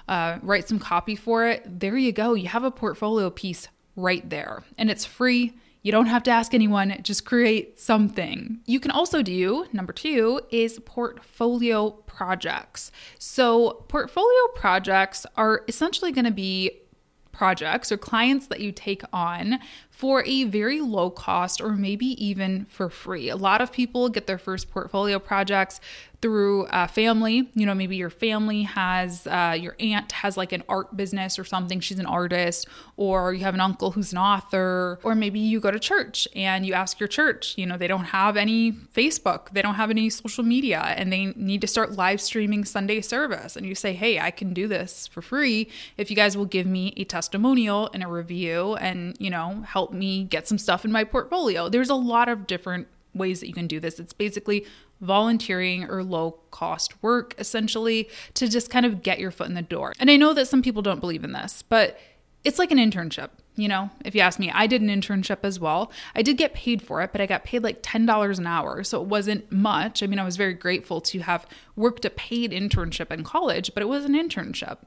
uh, 0.08 0.38
write 0.42 0.68
some 0.68 0.78
copy 0.78 1.16
for 1.16 1.46
it, 1.46 1.80
there 1.80 1.96
you 1.96 2.12
go. 2.12 2.34
You 2.34 2.48
have 2.48 2.64
a 2.64 2.70
portfolio 2.70 3.30
piece 3.30 3.68
right 3.96 4.28
there, 4.28 4.62
and 4.78 4.90
it's 4.90 5.04
free. 5.04 5.54
You 5.82 5.92
don't 5.92 6.06
have 6.06 6.24
to 6.24 6.32
ask 6.32 6.52
anyone, 6.52 6.98
just 7.02 7.24
create 7.24 7.78
something. 7.78 8.58
You 8.66 8.80
can 8.80 8.90
also 8.90 9.22
do, 9.22 9.66
number 9.72 9.92
two, 9.92 10.40
is 10.50 10.80
portfolio 10.80 11.90
projects. 11.90 12.90
So, 13.20 13.84
portfolio 13.86 14.48
projects 14.56 15.26
are 15.36 15.62
essentially 15.68 16.10
going 16.10 16.24
to 16.24 16.32
be 16.32 16.80
projects 17.36 17.92
or 17.92 17.98
clients 17.98 18.46
that 18.46 18.60
you 18.60 18.72
take 18.72 19.02
on 19.12 19.58
for 19.90 20.24
a 20.26 20.44
very 20.44 20.80
low 20.80 21.10
cost 21.10 21.60
or 21.60 21.72
maybe 21.72 22.06
even 22.24 22.64
for 22.64 22.88
free. 22.88 23.28
A 23.28 23.36
lot 23.36 23.60
of 23.60 23.70
people 23.70 24.08
get 24.08 24.26
their 24.26 24.38
first 24.38 24.70
portfolio 24.70 25.18
projects 25.18 25.80
through 26.22 26.66
a 26.70 26.88
family. 26.88 27.50
You 27.54 27.66
know, 27.66 27.74
maybe 27.74 27.96
your 27.96 28.10
family 28.10 28.62
has, 28.62 29.26
uh, 29.26 29.56
your 29.58 29.76
aunt 29.80 30.12
has 30.12 30.36
like 30.36 30.52
an 30.52 30.62
art 30.68 30.96
business 30.96 31.38
or 31.38 31.44
something, 31.44 31.80
she's 31.80 31.98
an 31.98 32.06
artist, 32.06 32.66
or 32.96 33.34
you 33.34 33.44
have 33.44 33.54
an 33.54 33.60
uncle 33.60 33.90
who's 33.90 34.12
an 34.12 34.18
author, 34.18 34.98
or 35.02 35.14
maybe 35.14 35.38
you 35.38 35.60
go 35.60 35.70
to 35.70 35.78
church 35.78 36.26
and 36.34 36.64
you 36.64 36.72
ask 36.72 36.98
your 36.98 37.08
church, 37.08 37.56
you 37.58 37.66
know, 37.66 37.76
they 37.76 37.86
don't 37.86 38.06
have 38.06 38.36
any 38.36 38.72
Facebook, 38.72 39.50
they 39.52 39.62
don't 39.62 39.74
have 39.74 39.90
any 39.90 40.08
social 40.08 40.44
media, 40.44 40.80
and 40.96 41.12
they 41.12 41.26
need 41.36 41.60
to 41.60 41.66
start 41.66 41.92
live 41.92 42.20
streaming 42.20 42.64
Sunday 42.64 43.00
service. 43.00 43.56
And 43.56 43.66
you 43.66 43.74
say, 43.74 43.92
hey, 43.92 44.18
I 44.18 44.30
can 44.30 44.54
do 44.54 44.66
this 44.68 45.06
for 45.06 45.20
free 45.22 45.68
if 45.96 46.10
you 46.10 46.16
guys 46.16 46.36
will 46.36 46.46
give 46.46 46.66
me 46.66 46.94
a 46.96 47.04
testimonial 47.04 47.90
and 47.92 48.02
a 48.02 48.08
review 48.08 48.74
and, 48.76 49.16
you 49.20 49.30
know, 49.30 49.64
help 49.68 49.92
me 49.92 50.24
get 50.24 50.48
some 50.48 50.58
stuff 50.58 50.84
in 50.84 50.92
my 50.92 51.04
portfolio. 51.04 51.68
There's 51.68 51.90
a 51.90 51.94
lot 51.94 52.28
of 52.28 52.46
different 52.46 52.88
ways 53.18 53.40
that 53.40 53.48
you 53.48 53.54
can 53.54 53.66
do 53.66 53.80
this. 53.80 53.98
It's 53.98 54.12
basically 54.12 54.66
volunteering 55.00 55.84
or 55.90 56.02
low 56.02 56.38
cost 56.50 57.02
work 57.02 57.34
essentially 57.38 58.08
to 58.34 58.48
just 58.48 58.70
kind 58.70 58.86
of 58.86 59.02
get 59.02 59.18
your 59.18 59.30
foot 59.30 59.48
in 59.48 59.54
the 59.54 59.62
door. 59.62 59.92
And 59.98 60.10
I 60.10 60.16
know 60.16 60.32
that 60.34 60.48
some 60.48 60.62
people 60.62 60.82
don't 60.82 61.00
believe 61.00 61.24
in 61.24 61.32
this, 61.32 61.62
but 61.62 61.98
it's 62.44 62.58
like 62.58 62.70
an 62.70 62.78
internship. 62.78 63.30
You 63.58 63.68
know, 63.68 63.90
if 64.04 64.14
you 64.14 64.20
ask 64.20 64.38
me, 64.38 64.50
I 64.52 64.66
did 64.66 64.82
an 64.82 64.88
internship 64.88 65.38
as 65.42 65.58
well. 65.58 65.90
I 66.14 66.20
did 66.20 66.36
get 66.36 66.52
paid 66.52 66.82
for 66.82 67.00
it, 67.00 67.10
but 67.10 67.22
I 67.22 67.26
got 67.26 67.42
paid 67.42 67.62
like 67.62 67.82
$10 67.82 68.38
an 68.38 68.46
hour. 68.46 68.84
So 68.84 69.00
it 69.00 69.08
wasn't 69.08 69.50
much. 69.50 70.02
I 70.02 70.06
mean, 70.06 70.18
I 70.18 70.24
was 70.24 70.36
very 70.36 70.52
grateful 70.52 71.00
to 71.00 71.20
have 71.20 71.46
worked 71.74 72.04
a 72.04 72.10
paid 72.10 72.52
internship 72.52 73.10
in 73.10 73.24
college, 73.24 73.72
but 73.72 73.82
it 73.82 73.86
was 73.86 74.04
an 74.04 74.12
internship. 74.12 74.78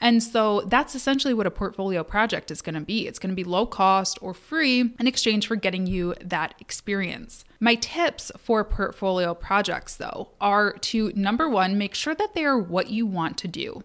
And 0.00 0.22
so 0.22 0.62
that's 0.62 0.94
essentially 0.94 1.34
what 1.34 1.46
a 1.46 1.50
portfolio 1.50 2.02
project 2.02 2.50
is 2.50 2.62
going 2.62 2.74
to 2.74 2.80
be. 2.80 3.06
It's 3.06 3.18
going 3.18 3.30
to 3.30 3.36
be 3.36 3.44
low 3.44 3.66
cost 3.66 4.18
or 4.22 4.32
free 4.32 4.94
in 4.98 5.06
exchange 5.06 5.46
for 5.46 5.54
getting 5.54 5.86
you 5.86 6.14
that 6.24 6.54
experience. 6.60 7.44
My 7.64 7.76
tips 7.76 8.30
for 8.36 8.62
portfolio 8.62 9.32
projects, 9.32 9.96
though, 9.96 10.28
are 10.38 10.74
to 10.74 11.10
number 11.16 11.48
one, 11.48 11.78
make 11.78 11.94
sure 11.94 12.14
that 12.14 12.34
they 12.34 12.44
are 12.44 12.58
what 12.58 12.90
you 12.90 13.06
want 13.06 13.38
to 13.38 13.48
do. 13.48 13.82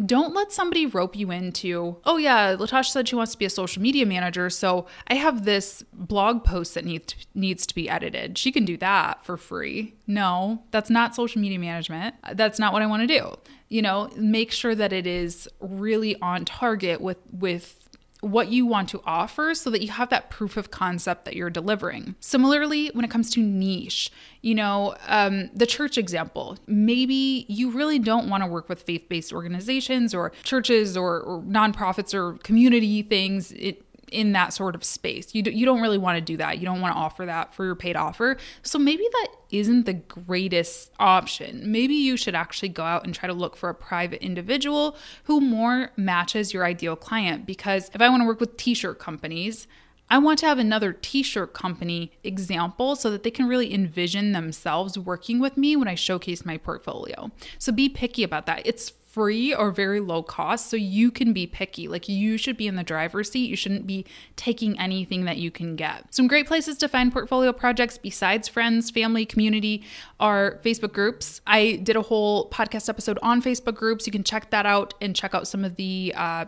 Don't 0.00 0.32
let 0.32 0.52
somebody 0.52 0.86
rope 0.86 1.16
you 1.16 1.32
into, 1.32 1.96
oh, 2.04 2.18
yeah, 2.18 2.54
Latasha 2.54 2.92
said 2.92 3.08
she 3.08 3.16
wants 3.16 3.32
to 3.32 3.38
be 3.38 3.44
a 3.44 3.50
social 3.50 3.82
media 3.82 4.06
manager, 4.06 4.48
so 4.48 4.86
I 5.08 5.14
have 5.14 5.44
this 5.44 5.82
blog 5.92 6.44
post 6.44 6.74
that 6.74 6.84
needs 6.84 7.14
to, 7.14 7.26
needs 7.34 7.66
to 7.66 7.74
be 7.74 7.90
edited. 7.90 8.38
She 8.38 8.52
can 8.52 8.64
do 8.64 8.76
that 8.76 9.24
for 9.24 9.36
free. 9.36 9.96
No, 10.06 10.62
that's 10.70 10.88
not 10.88 11.16
social 11.16 11.40
media 11.40 11.58
management. 11.58 12.14
That's 12.34 12.60
not 12.60 12.72
what 12.72 12.82
I 12.82 12.86
want 12.86 13.08
to 13.08 13.18
do. 13.18 13.34
You 13.68 13.82
know, 13.82 14.08
make 14.16 14.52
sure 14.52 14.76
that 14.76 14.92
it 14.92 15.08
is 15.08 15.48
really 15.58 16.14
on 16.20 16.44
target 16.44 17.00
with 17.00 17.18
with 17.32 17.85
what 18.20 18.48
you 18.48 18.66
want 18.66 18.88
to 18.88 19.02
offer 19.04 19.54
so 19.54 19.70
that 19.70 19.82
you 19.82 19.88
have 19.88 20.08
that 20.08 20.30
proof 20.30 20.56
of 20.56 20.70
concept 20.70 21.24
that 21.24 21.36
you're 21.36 21.50
delivering. 21.50 22.14
Similarly, 22.20 22.90
when 22.94 23.04
it 23.04 23.10
comes 23.10 23.30
to 23.30 23.40
niche, 23.40 24.10
you 24.40 24.54
know, 24.54 24.94
um, 25.06 25.50
the 25.54 25.66
church 25.66 25.98
example, 25.98 26.56
maybe 26.66 27.44
you 27.48 27.70
really 27.70 27.98
don't 27.98 28.28
want 28.28 28.42
to 28.42 28.46
work 28.46 28.68
with 28.68 28.82
faith 28.82 29.08
based 29.08 29.32
organizations 29.32 30.14
or 30.14 30.32
churches 30.44 30.96
or, 30.96 31.20
or, 31.20 31.42
nonprofits 31.42 32.14
or 32.14 32.38
community 32.38 33.02
things. 33.02 33.52
It, 33.52 33.84
in 34.12 34.32
that 34.32 34.52
sort 34.52 34.74
of 34.74 34.84
space. 34.84 35.34
You, 35.34 35.42
do, 35.42 35.50
you 35.50 35.66
don't 35.66 35.80
really 35.80 35.98
want 35.98 36.16
to 36.16 36.20
do 36.20 36.36
that. 36.36 36.58
You 36.58 36.66
don't 36.66 36.80
want 36.80 36.94
to 36.94 36.98
offer 36.98 37.26
that 37.26 37.54
for 37.54 37.64
your 37.64 37.74
paid 37.74 37.96
offer. 37.96 38.36
So 38.62 38.78
maybe 38.78 39.04
that 39.12 39.28
isn't 39.50 39.86
the 39.86 39.94
greatest 39.94 40.92
option. 40.98 41.70
Maybe 41.70 41.94
you 41.94 42.16
should 42.16 42.34
actually 42.34 42.68
go 42.68 42.84
out 42.84 43.04
and 43.04 43.14
try 43.14 43.26
to 43.26 43.32
look 43.32 43.56
for 43.56 43.68
a 43.68 43.74
private 43.74 44.22
individual 44.22 44.96
who 45.24 45.40
more 45.40 45.90
matches 45.96 46.54
your 46.54 46.64
ideal 46.64 46.96
client. 46.96 47.46
Because 47.46 47.90
if 47.94 48.00
I 48.00 48.08
want 48.08 48.22
to 48.22 48.26
work 48.26 48.40
with 48.40 48.56
t 48.56 48.74
shirt 48.74 48.98
companies, 48.98 49.66
I 50.08 50.18
want 50.18 50.38
to 50.40 50.46
have 50.46 50.58
another 50.58 50.92
t 50.92 51.22
shirt 51.22 51.52
company 51.52 52.12
example 52.22 52.94
so 52.96 53.10
that 53.10 53.22
they 53.22 53.30
can 53.30 53.48
really 53.48 53.74
envision 53.74 54.32
themselves 54.32 54.98
working 54.98 55.40
with 55.40 55.56
me 55.56 55.74
when 55.74 55.88
I 55.88 55.96
showcase 55.96 56.44
my 56.44 56.58
portfolio. 56.58 57.30
So 57.58 57.72
be 57.72 57.88
picky 57.88 58.22
about 58.22 58.46
that. 58.46 58.62
It's 58.64 58.92
free 59.16 59.54
or 59.54 59.70
very 59.70 59.98
low 59.98 60.22
cost. 60.22 60.68
So 60.68 60.76
you 60.76 61.10
can 61.10 61.32
be 61.32 61.46
picky. 61.46 61.88
Like 61.88 62.06
you 62.06 62.36
should 62.36 62.58
be 62.58 62.66
in 62.66 62.76
the 62.76 62.82
driver's 62.82 63.30
seat. 63.30 63.48
You 63.48 63.56
shouldn't 63.56 63.86
be 63.86 64.04
taking 64.36 64.78
anything 64.78 65.24
that 65.24 65.38
you 65.38 65.50
can 65.50 65.74
get. 65.74 66.14
Some 66.14 66.26
great 66.26 66.46
places 66.46 66.76
to 66.76 66.86
find 66.86 67.10
portfolio 67.10 67.50
projects 67.54 67.96
besides 67.96 68.46
friends, 68.46 68.90
family, 68.90 69.24
community 69.24 69.82
are 70.20 70.60
Facebook 70.62 70.92
groups. 70.92 71.40
I 71.46 71.80
did 71.82 71.96
a 71.96 72.02
whole 72.02 72.50
podcast 72.50 72.90
episode 72.90 73.18
on 73.22 73.40
Facebook 73.40 73.76
groups. 73.76 74.06
You 74.06 74.12
can 74.12 74.22
check 74.22 74.50
that 74.50 74.66
out 74.66 74.92
and 75.00 75.16
check 75.16 75.34
out 75.34 75.48
some 75.48 75.64
of 75.64 75.76
the 75.76 76.12
uh, 76.14 76.44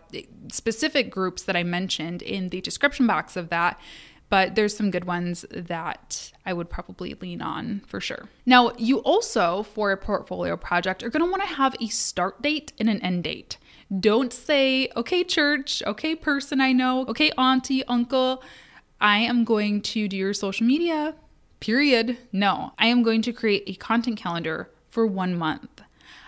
specific 0.52 1.10
groups 1.10 1.44
that 1.44 1.56
I 1.56 1.62
mentioned 1.62 2.20
in 2.20 2.50
the 2.50 2.60
description 2.60 3.06
box 3.06 3.34
of 3.34 3.48
that 3.48 3.80
but 4.30 4.54
there's 4.54 4.76
some 4.76 4.90
good 4.90 5.04
ones 5.04 5.44
that 5.50 6.32
I 6.44 6.52
would 6.52 6.68
probably 6.68 7.14
lean 7.14 7.40
on 7.40 7.82
for 7.86 8.00
sure. 8.00 8.28
Now, 8.44 8.72
you 8.76 8.98
also, 8.98 9.62
for 9.62 9.90
a 9.92 9.96
portfolio 9.96 10.56
project, 10.56 11.02
are 11.02 11.10
want 11.30 11.42
to 11.42 11.54
have 11.54 11.74
a 11.80 11.88
start 11.88 12.42
date 12.42 12.72
and 12.78 12.88
an 12.88 13.00
end 13.00 13.24
date. 13.24 13.58
Don't 14.00 14.32
say, 14.32 14.88
okay, 14.96 15.24
church, 15.24 15.82
okay, 15.86 16.14
person 16.14 16.60
I 16.60 16.72
know, 16.72 17.06
okay, 17.06 17.30
auntie, 17.38 17.84
uncle, 17.84 18.42
I 19.00 19.18
am 19.18 19.44
going 19.44 19.80
to 19.82 20.08
do 20.08 20.16
your 20.16 20.34
social 20.34 20.66
media, 20.66 21.14
period. 21.60 22.18
No, 22.32 22.72
I 22.78 22.88
am 22.88 23.02
going 23.02 23.22
to 23.22 23.32
create 23.32 23.64
a 23.66 23.74
content 23.74 24.18
calendar 24.18 24.70
for 24.90 25.06
one 25.06 25.36
month. 25.36 25.82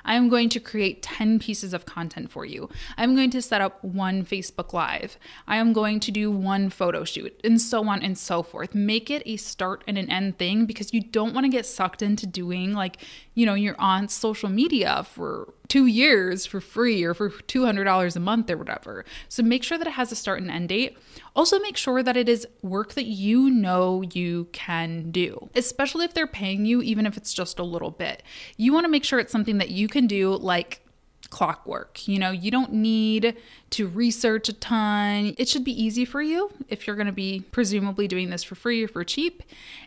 I'm 0.04 0.28
going 0.28 0.48
to 0.50 0.60
create 0.60 1.02
10 1.02 1.38
pieces 1.38 1.74
of 1.74 1.86
content 1.86 2.30
for 2.30 2.44
you. 2.44 2.68
I'm 2.96 3.14
going 3.14 3.30
to 3.30 3.42
set 3.42 3.60
up 3.60 3.82
one 3.84 4.24
Facebook 4.24 4.72
Live. 4.72 5.16
I 5.46 5.56
am 5.56 5.72
going 5.72 6.00
to 6.00 6.10
do 6.10 6.30
one 6.30 6.70
photo 6.70 7.04
shoot, 7.04 7.38
and 7.44 7.60
so 7.60 7.88
on 7.88 8.02
and 8.02 8.16
so 8.16 8.42
forth. 8.42 8.74
Make 8.74 9.10
it 9.10 9.22
a 9.26 9.36
start 9.36 9.84
and 9.86 9.98
an 9.98 10.10
end 10.10 10.38
thing 10.38 10.66
because 10.66 10.92
you 10.92 11.00
don't 11.00 11.34
want 11.34 11.44
to 11.44 11.50
get 11.50 11.66
sucked 11.66 12.02
into 12.02 12.26
doing 12.26 12.72
like, 12.72 12.98
you 13.34 13.46
know, 13.46 13.54
you're 13.54 13.80
on 13.80 14.08
social 14.08 14.48
media 14.48 15.04
for 15.04 15.54
two 15.70 15.86
years 15.86 16.44
for 16.44 16.60
free 16.60 17.02
or 17.04 17.14
for 17.14 17.30
$200 17.30 18.16
a 18.16 18.20
month 18.20 18.50
or 18.50 18.56
whatever. 18.56 19.04
So 19.28 19.42
make 19.42 19.62
sure 19.62 19.78
that 19.78 19.86
it 19.86 19.92
has 19.92 20.10
a 20.10 20.16
start 20.16 20.42
and 20.42 20.50
end 20.50 20.68
date. 20.68 20.98
Also, 21.36 21.60
make 21.60 21.76
sure 21.76 22.02
that 22.02 22.16
it 22.16 22.28
is 22.28 22.46
work 22.60 22.94
that 22.94 23.06
you 23.06 23.48
know 23.48 24.02
you 24.12 24.48
can 24.52 25.12
do, 25.12 25.48
especially 25.54 26.04
if 26.04 26.12
they're 26.12 26.26
paying 26.26 26.66
you, 26.66 26.82
even 26.82 27.06
if 27.06 27.16
it's 27.16 27.32
just 27.32 27.60
a 27.60 27.62
little 27.62 27.92
bit. 27.92 28.24
You 28.56 28.72
want 28.72 28.84
to 28.84 28.90
make 28.90 29.04
sure 29.04 29.20
it's 29.20 29.30
something 29.30 29.58
that 29.58 29.70
you 29.70 29.86
can 30.00 30.06
do 30.06 30.34
like 30.36 30.80
clockwork. 31.28 32.08
You 32.08 32.18
know, 32.18 32.30
you 32.30 32.50
don't 32.50 32.72
need 32.72 33.36
to 33.70 33.86
research 33.86 34.48
a 34.48 34.52
ton. 34.52 35.34
It 35.38 35.48
should 35.48 35.62
be 35.62 35.80
easy 35.80 36.04
for 36.04 36.22
you 36.22 36.50
if 36.68 36.86
you're 36.86 36.96
going 36.96 37.06
to 37.06 37.12
be 37.12 37.44
presumably 37.52 38.08
doing 38.08 38.30
this 38.30 38.42
for 38.42 38.56
free 38.56 38.82
or 38.82 38.88
for 38.88 39.04
cheap. 39.04 39.42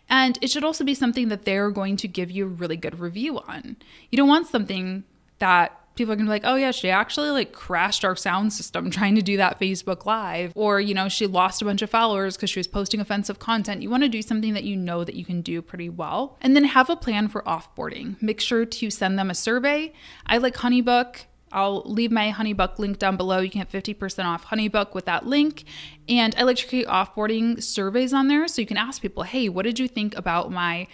And 0.08 0.38
it 0.40 0.50
should 0.50 0.64
also 0.64 0.84
be 0.84 0.94
something 0.94 1.28
that 1.28 1.44
they're 1.44 1.70
going 1.70 1.96
to 1.98 2.08
give 2.08 2.30
you 2.30 2.44
a 2.44 2.48
really 2.48 2.76
good 2.76 2.98
review 2.98 3.40
on. 3.40 3.76
You 4.10 4.16
don't 4.16 4.28
want 4.28 4.46
something 4.46 5.04
that 5.38 5.78
people 5.94 6.12
are 6.12 6.16
gonna 6.16 6.26
be 6.26 6.30
like, 6.30 6.44
oh 6.44 6.56
yeah, 6.56 6.70
she 6.70 6.90
actually 6.90 7.30
like 7.30 7.52
crashed 7.52 8.04
our 8.04 8.16
sound 8.16 8.52
system 8.52 8.90
trying 8.90 9.14
to 9.14 9.22
do 9.22 9.36
that 9.36 9.60
Facebook 9.60 10.06
Live, 10.06 10.52
or 10.54 10.80
you 10.80 10.94
know, 10.94 11.08
she 11.08 11.26
lost 11.26 11.62
a 11.62 11.64
bunch 11.64 11.82
of 11.82 11.90
followers 11.90 12.36
because 12.36 12.50
she 12.50 12.58
was 12.58 12.66
posting 12.66 13.00
offensive 13.00 13.38
content. 13.38 13.82
You 13.82 13.90
want 13.90 14.02
to 14.02 14.08
do 14.08 14.22
something 14.22 14.54
that 14.54 14.64
you 14.64 14.76
know 14.76 15.04
that 15.04 15.14
you 15.14 15.24
can 15.24 15.40
do 15.42 15.62
pretty 15.62 15.88
well, 15.88 16.38
and 16.40 16.54
then 16.54 16.64
have 16.64 16.90
a 16.90 16.96
plan 16.96 17.28
for 17.28 17.42
offboarding. 17.42 18.20
Make 18.22 18.40
sure 18.40 18.64
to 18.64 18.90
send 18.90 19.18
them 19.18 19.30
a 19.30 19.34
survey. 19.34 19.92
I 20.26 20.38
like 20.38 20.56
Honeybook. 20.56 21.24
I'll 21.54 21.82
leave 21.86 22.10
my 22.10 22.32
Honeybook 22.32 22.80
link 22.80 22.98
down 22.98 23.16
below. 23.16 23.38
You 23.38 23.48
can 23.48 23.60
get 23.60 23.70
50% 23.70 24.24
off 24.24 24.46
Honeybook 24.46 24.92
with 24.92 25.04
that 25.04 25.24
link. 25.24 25.62
And 26.08 26.34
I 26.36 26.42
like 26.42 26.56
to 26.56 26.66
create 26.66 26.88
offboarding 26.88 27.62
surveys 27.62 28.12
on 28.12 28.26
there 28.26 28.48
so 28.48 28.60
you 28.60 28.66
can 28.66 28.76
ask 28.76 29.00
people, 29.00 29.22
hey, 29.22 29.48
what 29.48 29.62
did 29.62 29.78
you 29.78 29.86
think 29.86 30.16
about 30.16 30.50
my 30.50 30.88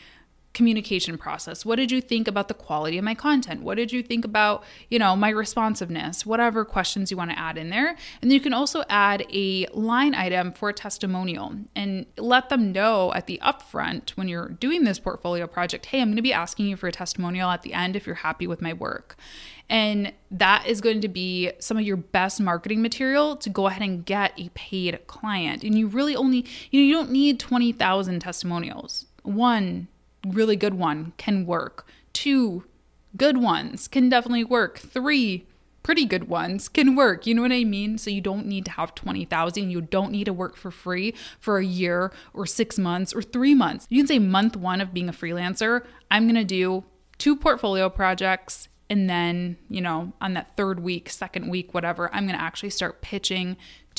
communication 0.52 1.16
process? 1.16 1.64
What 1.64 1.76
did 1.76 1.90
you 1.90 2.00
think 2.00 2.26
about 2.26 2.48
the 2.48 2.54
quality 2.54 2.98
of 2.98 3.04
my 3.04 3.14
content? 3.14 3.62
What 3.62 3.76
did 3.76 3.92
you 3.92 4.02
think 4.02 4.24
about 4.24 4.64
you 4.88 4.98
know 4.98 5.14
my 5.16 5.28
responsiveness? 5.28 6.26
Whatever 6.26 6.64
questions 6.64 7.10
you 7.10 7.16
want 7.16 7.30
to 7.30 7.38
add 7.38 7.56
in 7.56 7.70
there. 7.70 7.96
And 8.20 8.32
you 8.32 8.40
can 8.40 8.52
also 8.52 8.82
add 8.88 9.24
a 9.32 9.66
line 9.72 10.14
item 10.14 10.52
for 10.52 10.68
a 10.68 10.74
testimonial 10.74 11.54
and 11.76 12.06
let 12.16 12.48
them 12.48 12.72
know 12.72 13.12
at 13.14 13.26
the 13.26 13.40
upfront 13.42 14.10
when 14.10 14.28
you're 14.28 14.48
doing 14.48 14.84
this 14.84 14.98
portfolio 14.98 15.46
project 15.46 15.86
hey 15.86 16.00
i'm 16.00 16.08
going 16.08 16.16
to 16.16 16.22
be 16.22 16.32
asking 16.32 16.66
you 16.66 16.76
for 16.76 16.88
a 16.88 16.92
testimonial 16.92 17.50
at 17.50 17.62
the 17.62 17.72
end 17.72 17.96
if 17.96 18.06
you're 18.06 18.16
happy 18.16 18.46
with 18.46 18.60
my 18.60 18.72
work. 18.72 19.16
And 19.68 20.12
that 20.32 20.66
is 20.66 20.80
going 20.80 21.00
to 21.02 21.08
be 21.08 21.52
some 21.60 21.76
of 21.76 21.84
your 21.84 21.96
best 21.96 22.40
marketing 22.40 22.82
material 22.82 23.36
to 23.36 23.48
go 23.48 23.68
ahead 23.68 23.82
and 23.82 24.04
get 24.04 24.32
a 24.36 24.48
paid 24.50 25.06
client. 25.06 25.62
And 25.62 25.78
you 25.78 25.86
really 25.86 26.16
only 26.16 26.44
you 26.70 26.80
know 26.80 26.86
you 26.86 26.94
don't 26.94 27.12
need 27.12 27.38
20,000 27.38 28.18
testimonials. 28.18 29.06
One 29.22 29.86
really 30.26 30.56
good 30.56 30.74
one 30.74 31.12
can 31.16 31.46
work. 31.46 31.86
Two 32.12 32.64
good 33.16 33.38
ones 33.38 33.88
can 33.88 34.08
definitely 34.08 34.44
work. 34.44 34.78
Three 34.78 35.46
pretty 35.82 36.04
good 36.04 36.28
ones 36.28 36.68
can 36.68 36.94
work. 36.94 37.26
You 37.26 37.34
know 37.34 37.42
what 37.42 37.52
I 37.52 37.64
mean? 37.64 37.98
So 37.98 38.10
you 38.10 38.20
don't 38.20 38.46
need 38.46 38.64
to 38.66 38.70
have 38.72 38.94
20,000. 38.94 39.70
You 39.70 39.80
don't 39.80 40.12
need 40.12 40.24
to 40.24 40.32
work 40.32 40.56
for 40.56 40.70
free 40.70 41.14
for 41.38 41.58
a 41.58 41.64
year 41.64 42.12
or 42.34 42.46
6 42.46 42.78
months 42.78 43.14
or 43.14 43.22
3 43.22 43.54
months. 43.54 43.86
You 43.88 44.02
can 44.02 44.06
say 44.06 44.18
month 44.18 44.56
1 44.56 44.80
of 44.80 44.92
being 44.92 45.08
a 45.08 45.12
freelancer, 45.12 45.84
I'm 46.10 46.24
going 46.24 46.34
to 46.34 46.44
do 46.44 46.84
two 47.18 47.36
portfolio 47.36 47.88
projects 47.88 48.68
and 48.90 49.08
then, 49.08 49.56
you 49.68 49.80
know, 49.80 50.12
on 50.20 50.34
that 50.34 50.56
third 50.56 50.80
week, 50.80 51.08
second 51.10 51.48
week, 51.48 51.72
whatever, 51.72 52.12
I'm 52.12 52.26
going 52.26 52.36
to 52.36 52.42
actually 52.42 52.70
start 52.70 53.00
pitching 53.00 53.56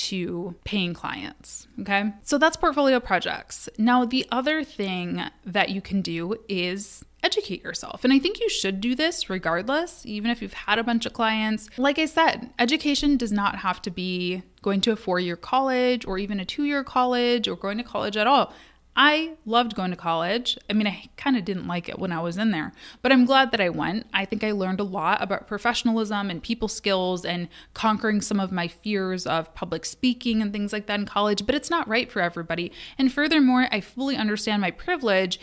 to 0.07 0.55
paying 0.63 0.93
clients. 0.93 1.67
Okay. 1.79 2.11
So 2.23 2.37
that's 2.37 2.57
portfolio 2.57 2.99
projects. 2.99 3.69
Now, 3.77 4.05
the 4.05 4.25
other 4.31 4.63
thing 4.63 5.23
that 5.45 5.69
you 5.69 5.81
can 5.81 6.01
do 6.01 6.37
is 6.47 7.03
educate 7.23 7.63
yourself. 7.63 8.03
And 8.03 8.11
I 8.11 8.19
think 8.19 8.39
you 8.39 8.49
should 8.49 8.81
do 8.81 8.95
this 8.95 9.29
regardless, 9.29 10.05
even 10.05 10.31
if 10.31 10.41
you've 10.41 10.53
had 10.53 10.79
a 10.79 10.83
bunch 10.83 11.05
of 11.05 11.13
clients. 11.13 11.69
Like 11.77 11.99
I 11.99 12.05
said, 12.05 12.49
education 12.57 13.17
does 13.17 13.31
not 13.31 13.57
have 13.57 13.81
to 13.83 13.91
be 13.91 14.43
going 14.61 14.81
to 14.81 14.91
a 14.91 14.95
four 14.95 15.19
year 15.19 15.35
college 15.35 16.05
or 16.05 16.17
even 16.17 16.39
a 16.39 16.45
two 16.45 16.63
year 16.63 16.83
college 16.83 17.47
or 17.47 17.55
going 17.55 17.77
to 17.77 17.83
college 17.83 18.17
at 18.17 18.27
all. 18.27 18.53
I 18.95 19.35
loved 19.45 19.75
going 19.75 19.91
to 19.91 19.97
college. 19.97 20.57
I 20.69 20.73
mean, 20.73 20.87
I 20.87 21.09
kind 21.15 21.37
of 21.37 21.45
didn't 21.45 21.67
like 21.67 21.87
it 21.87 21.97
when 21.97 22.11
I 22.11 22.19
was 22.19 22.37
in 22.37 22.51
there, 22.51 22.73
but 23.01 23.11
I'm 23.11 23.25
glad 23.25 23.51
that 23.51 23.61
I 23.61 23.69
went. 23.69 24.07
I 24.13 24.25
think 24.25 24.43
I 24.43 24.51
learned 24.51 24.81
a 24.81 24.85
lot 24.85 25.23
about 25.23 25.47
professionalism 25.47 26.29
and 26.29 26.43
people 26.43 26.67
skills 26.67 27.23
and 27.23 27.47
conquering 27.73 28.19
some 28.19 28.39
of 28.39 28.51
my 28.51 28.67
fears 28.67 29.25
of 29.25 29.53
public 29.55 29.85
speaking 29.85 30.41
and 30.41 30.51
things 30.51 30.73
like 30.73 30.87
that 30.87 30.99
in 30.99 31.05
college, 31.05 31.45
but 31.45 31.55
it's 31.55 31.69
not 31.69 31.87
right 31.87 32.11
for 32.11 32.21
everybody. 32.21 32.71
And 32.97 33.11
furthermore, 33.11 33.67
I 33.71 33.79
fully 33.79 34.17
understand 34.17 34.61
my 34.61 34.71
privilege 34.71 35.39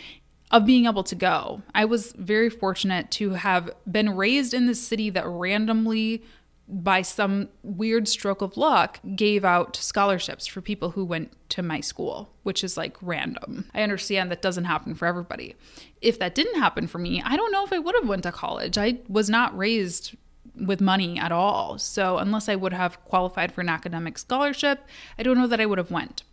of 0.51 0.65
being 0.65 0.85
able 0.85 1.03
to 1.03 1.15
go. 1.15 1.61
I 1.75 1.85
was 1.85 2.11
very 2.13 2.49
fortunate 2.49 3.11
to 3.11 3.31
have 3.31 3.69
been 3.89 4.15
raised 4.15 4.53
in 4.53 4.65
this 4.65 4.81
city 4.81 5.09
that 5.11 5.27
randomly 5.27 6.23
by 6.69 7.01
some 7.01 7.49
weird 7.63 8.07
stroke 8.07 8.41
of 8.41 8.55
luck, 8.55 8.99
gave 9.15 9.43
out 9.43 9.75
scholarships 9.75 10.45
for 10.45 10.61
people 10.61 10.91
who 10.91 11.03
went 11.03 11.33
to 11.49 11.63
my 11.63 11.81
school, 11.81 12.29
which 12.43 12.63
is 12.63 12.77
like 12.77 12.95
random. 13.01 13.69
I 13.73 13.81
understand 13.81 14.29
that 14.29 14.41
doesn't 14.41 14.65
happen 14.65 14.93
for 14.93 15.07
everybody. 15.07 15.55
If 15.99 16.19
that 16.19 16.35
didn't 16.35 16.59
happen 16.59 16.87
for 16.87 16.99
me, 16.99 17.23
I 17.25 17.35
don't 17.35 17.51
know 17.51 17.65
if 17.65 17.73
I 17.73 17.79
would 17.79 17.95
have 17.99 18.07
went 18.07 18.23
to 18.23 18.31
college. 18.31 18.77
I 18.77 18.99
was 19.07 19.29
not 19.29 19.57
raised 19.57 20.15
with 20.55 20.79
money 20.79 21.17
at 21.17 21.31
all. 21.31 21.77
So 21.79 22.17
unless 22.17 22.47
I 22.47 22.55
would 22.55 22.73
have 22.73 23.03
qualified 23.05 23.51
for 23.51 23.61
an 23.61 23.69
academic 23.69 24.17
scholarship, 24.17 24.85
I 25.17 25.23
don't 25.23 25.37
know 25.37 25.47
that 25.47 25.61
I 25.61 25.65
would 25.65 25.77
have 25.79 25.91
went. 25.91 26.23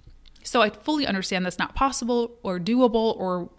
So 0.42 0.62
I 0.62 0.70
fully 0.70 1.06
understand 1.06 1.44
that's 1.44 1.58
not 1.58 1.74
possible 1.74 2.38
or 2.42 2.60
doable 2.60 3.16
or 3.16 3.50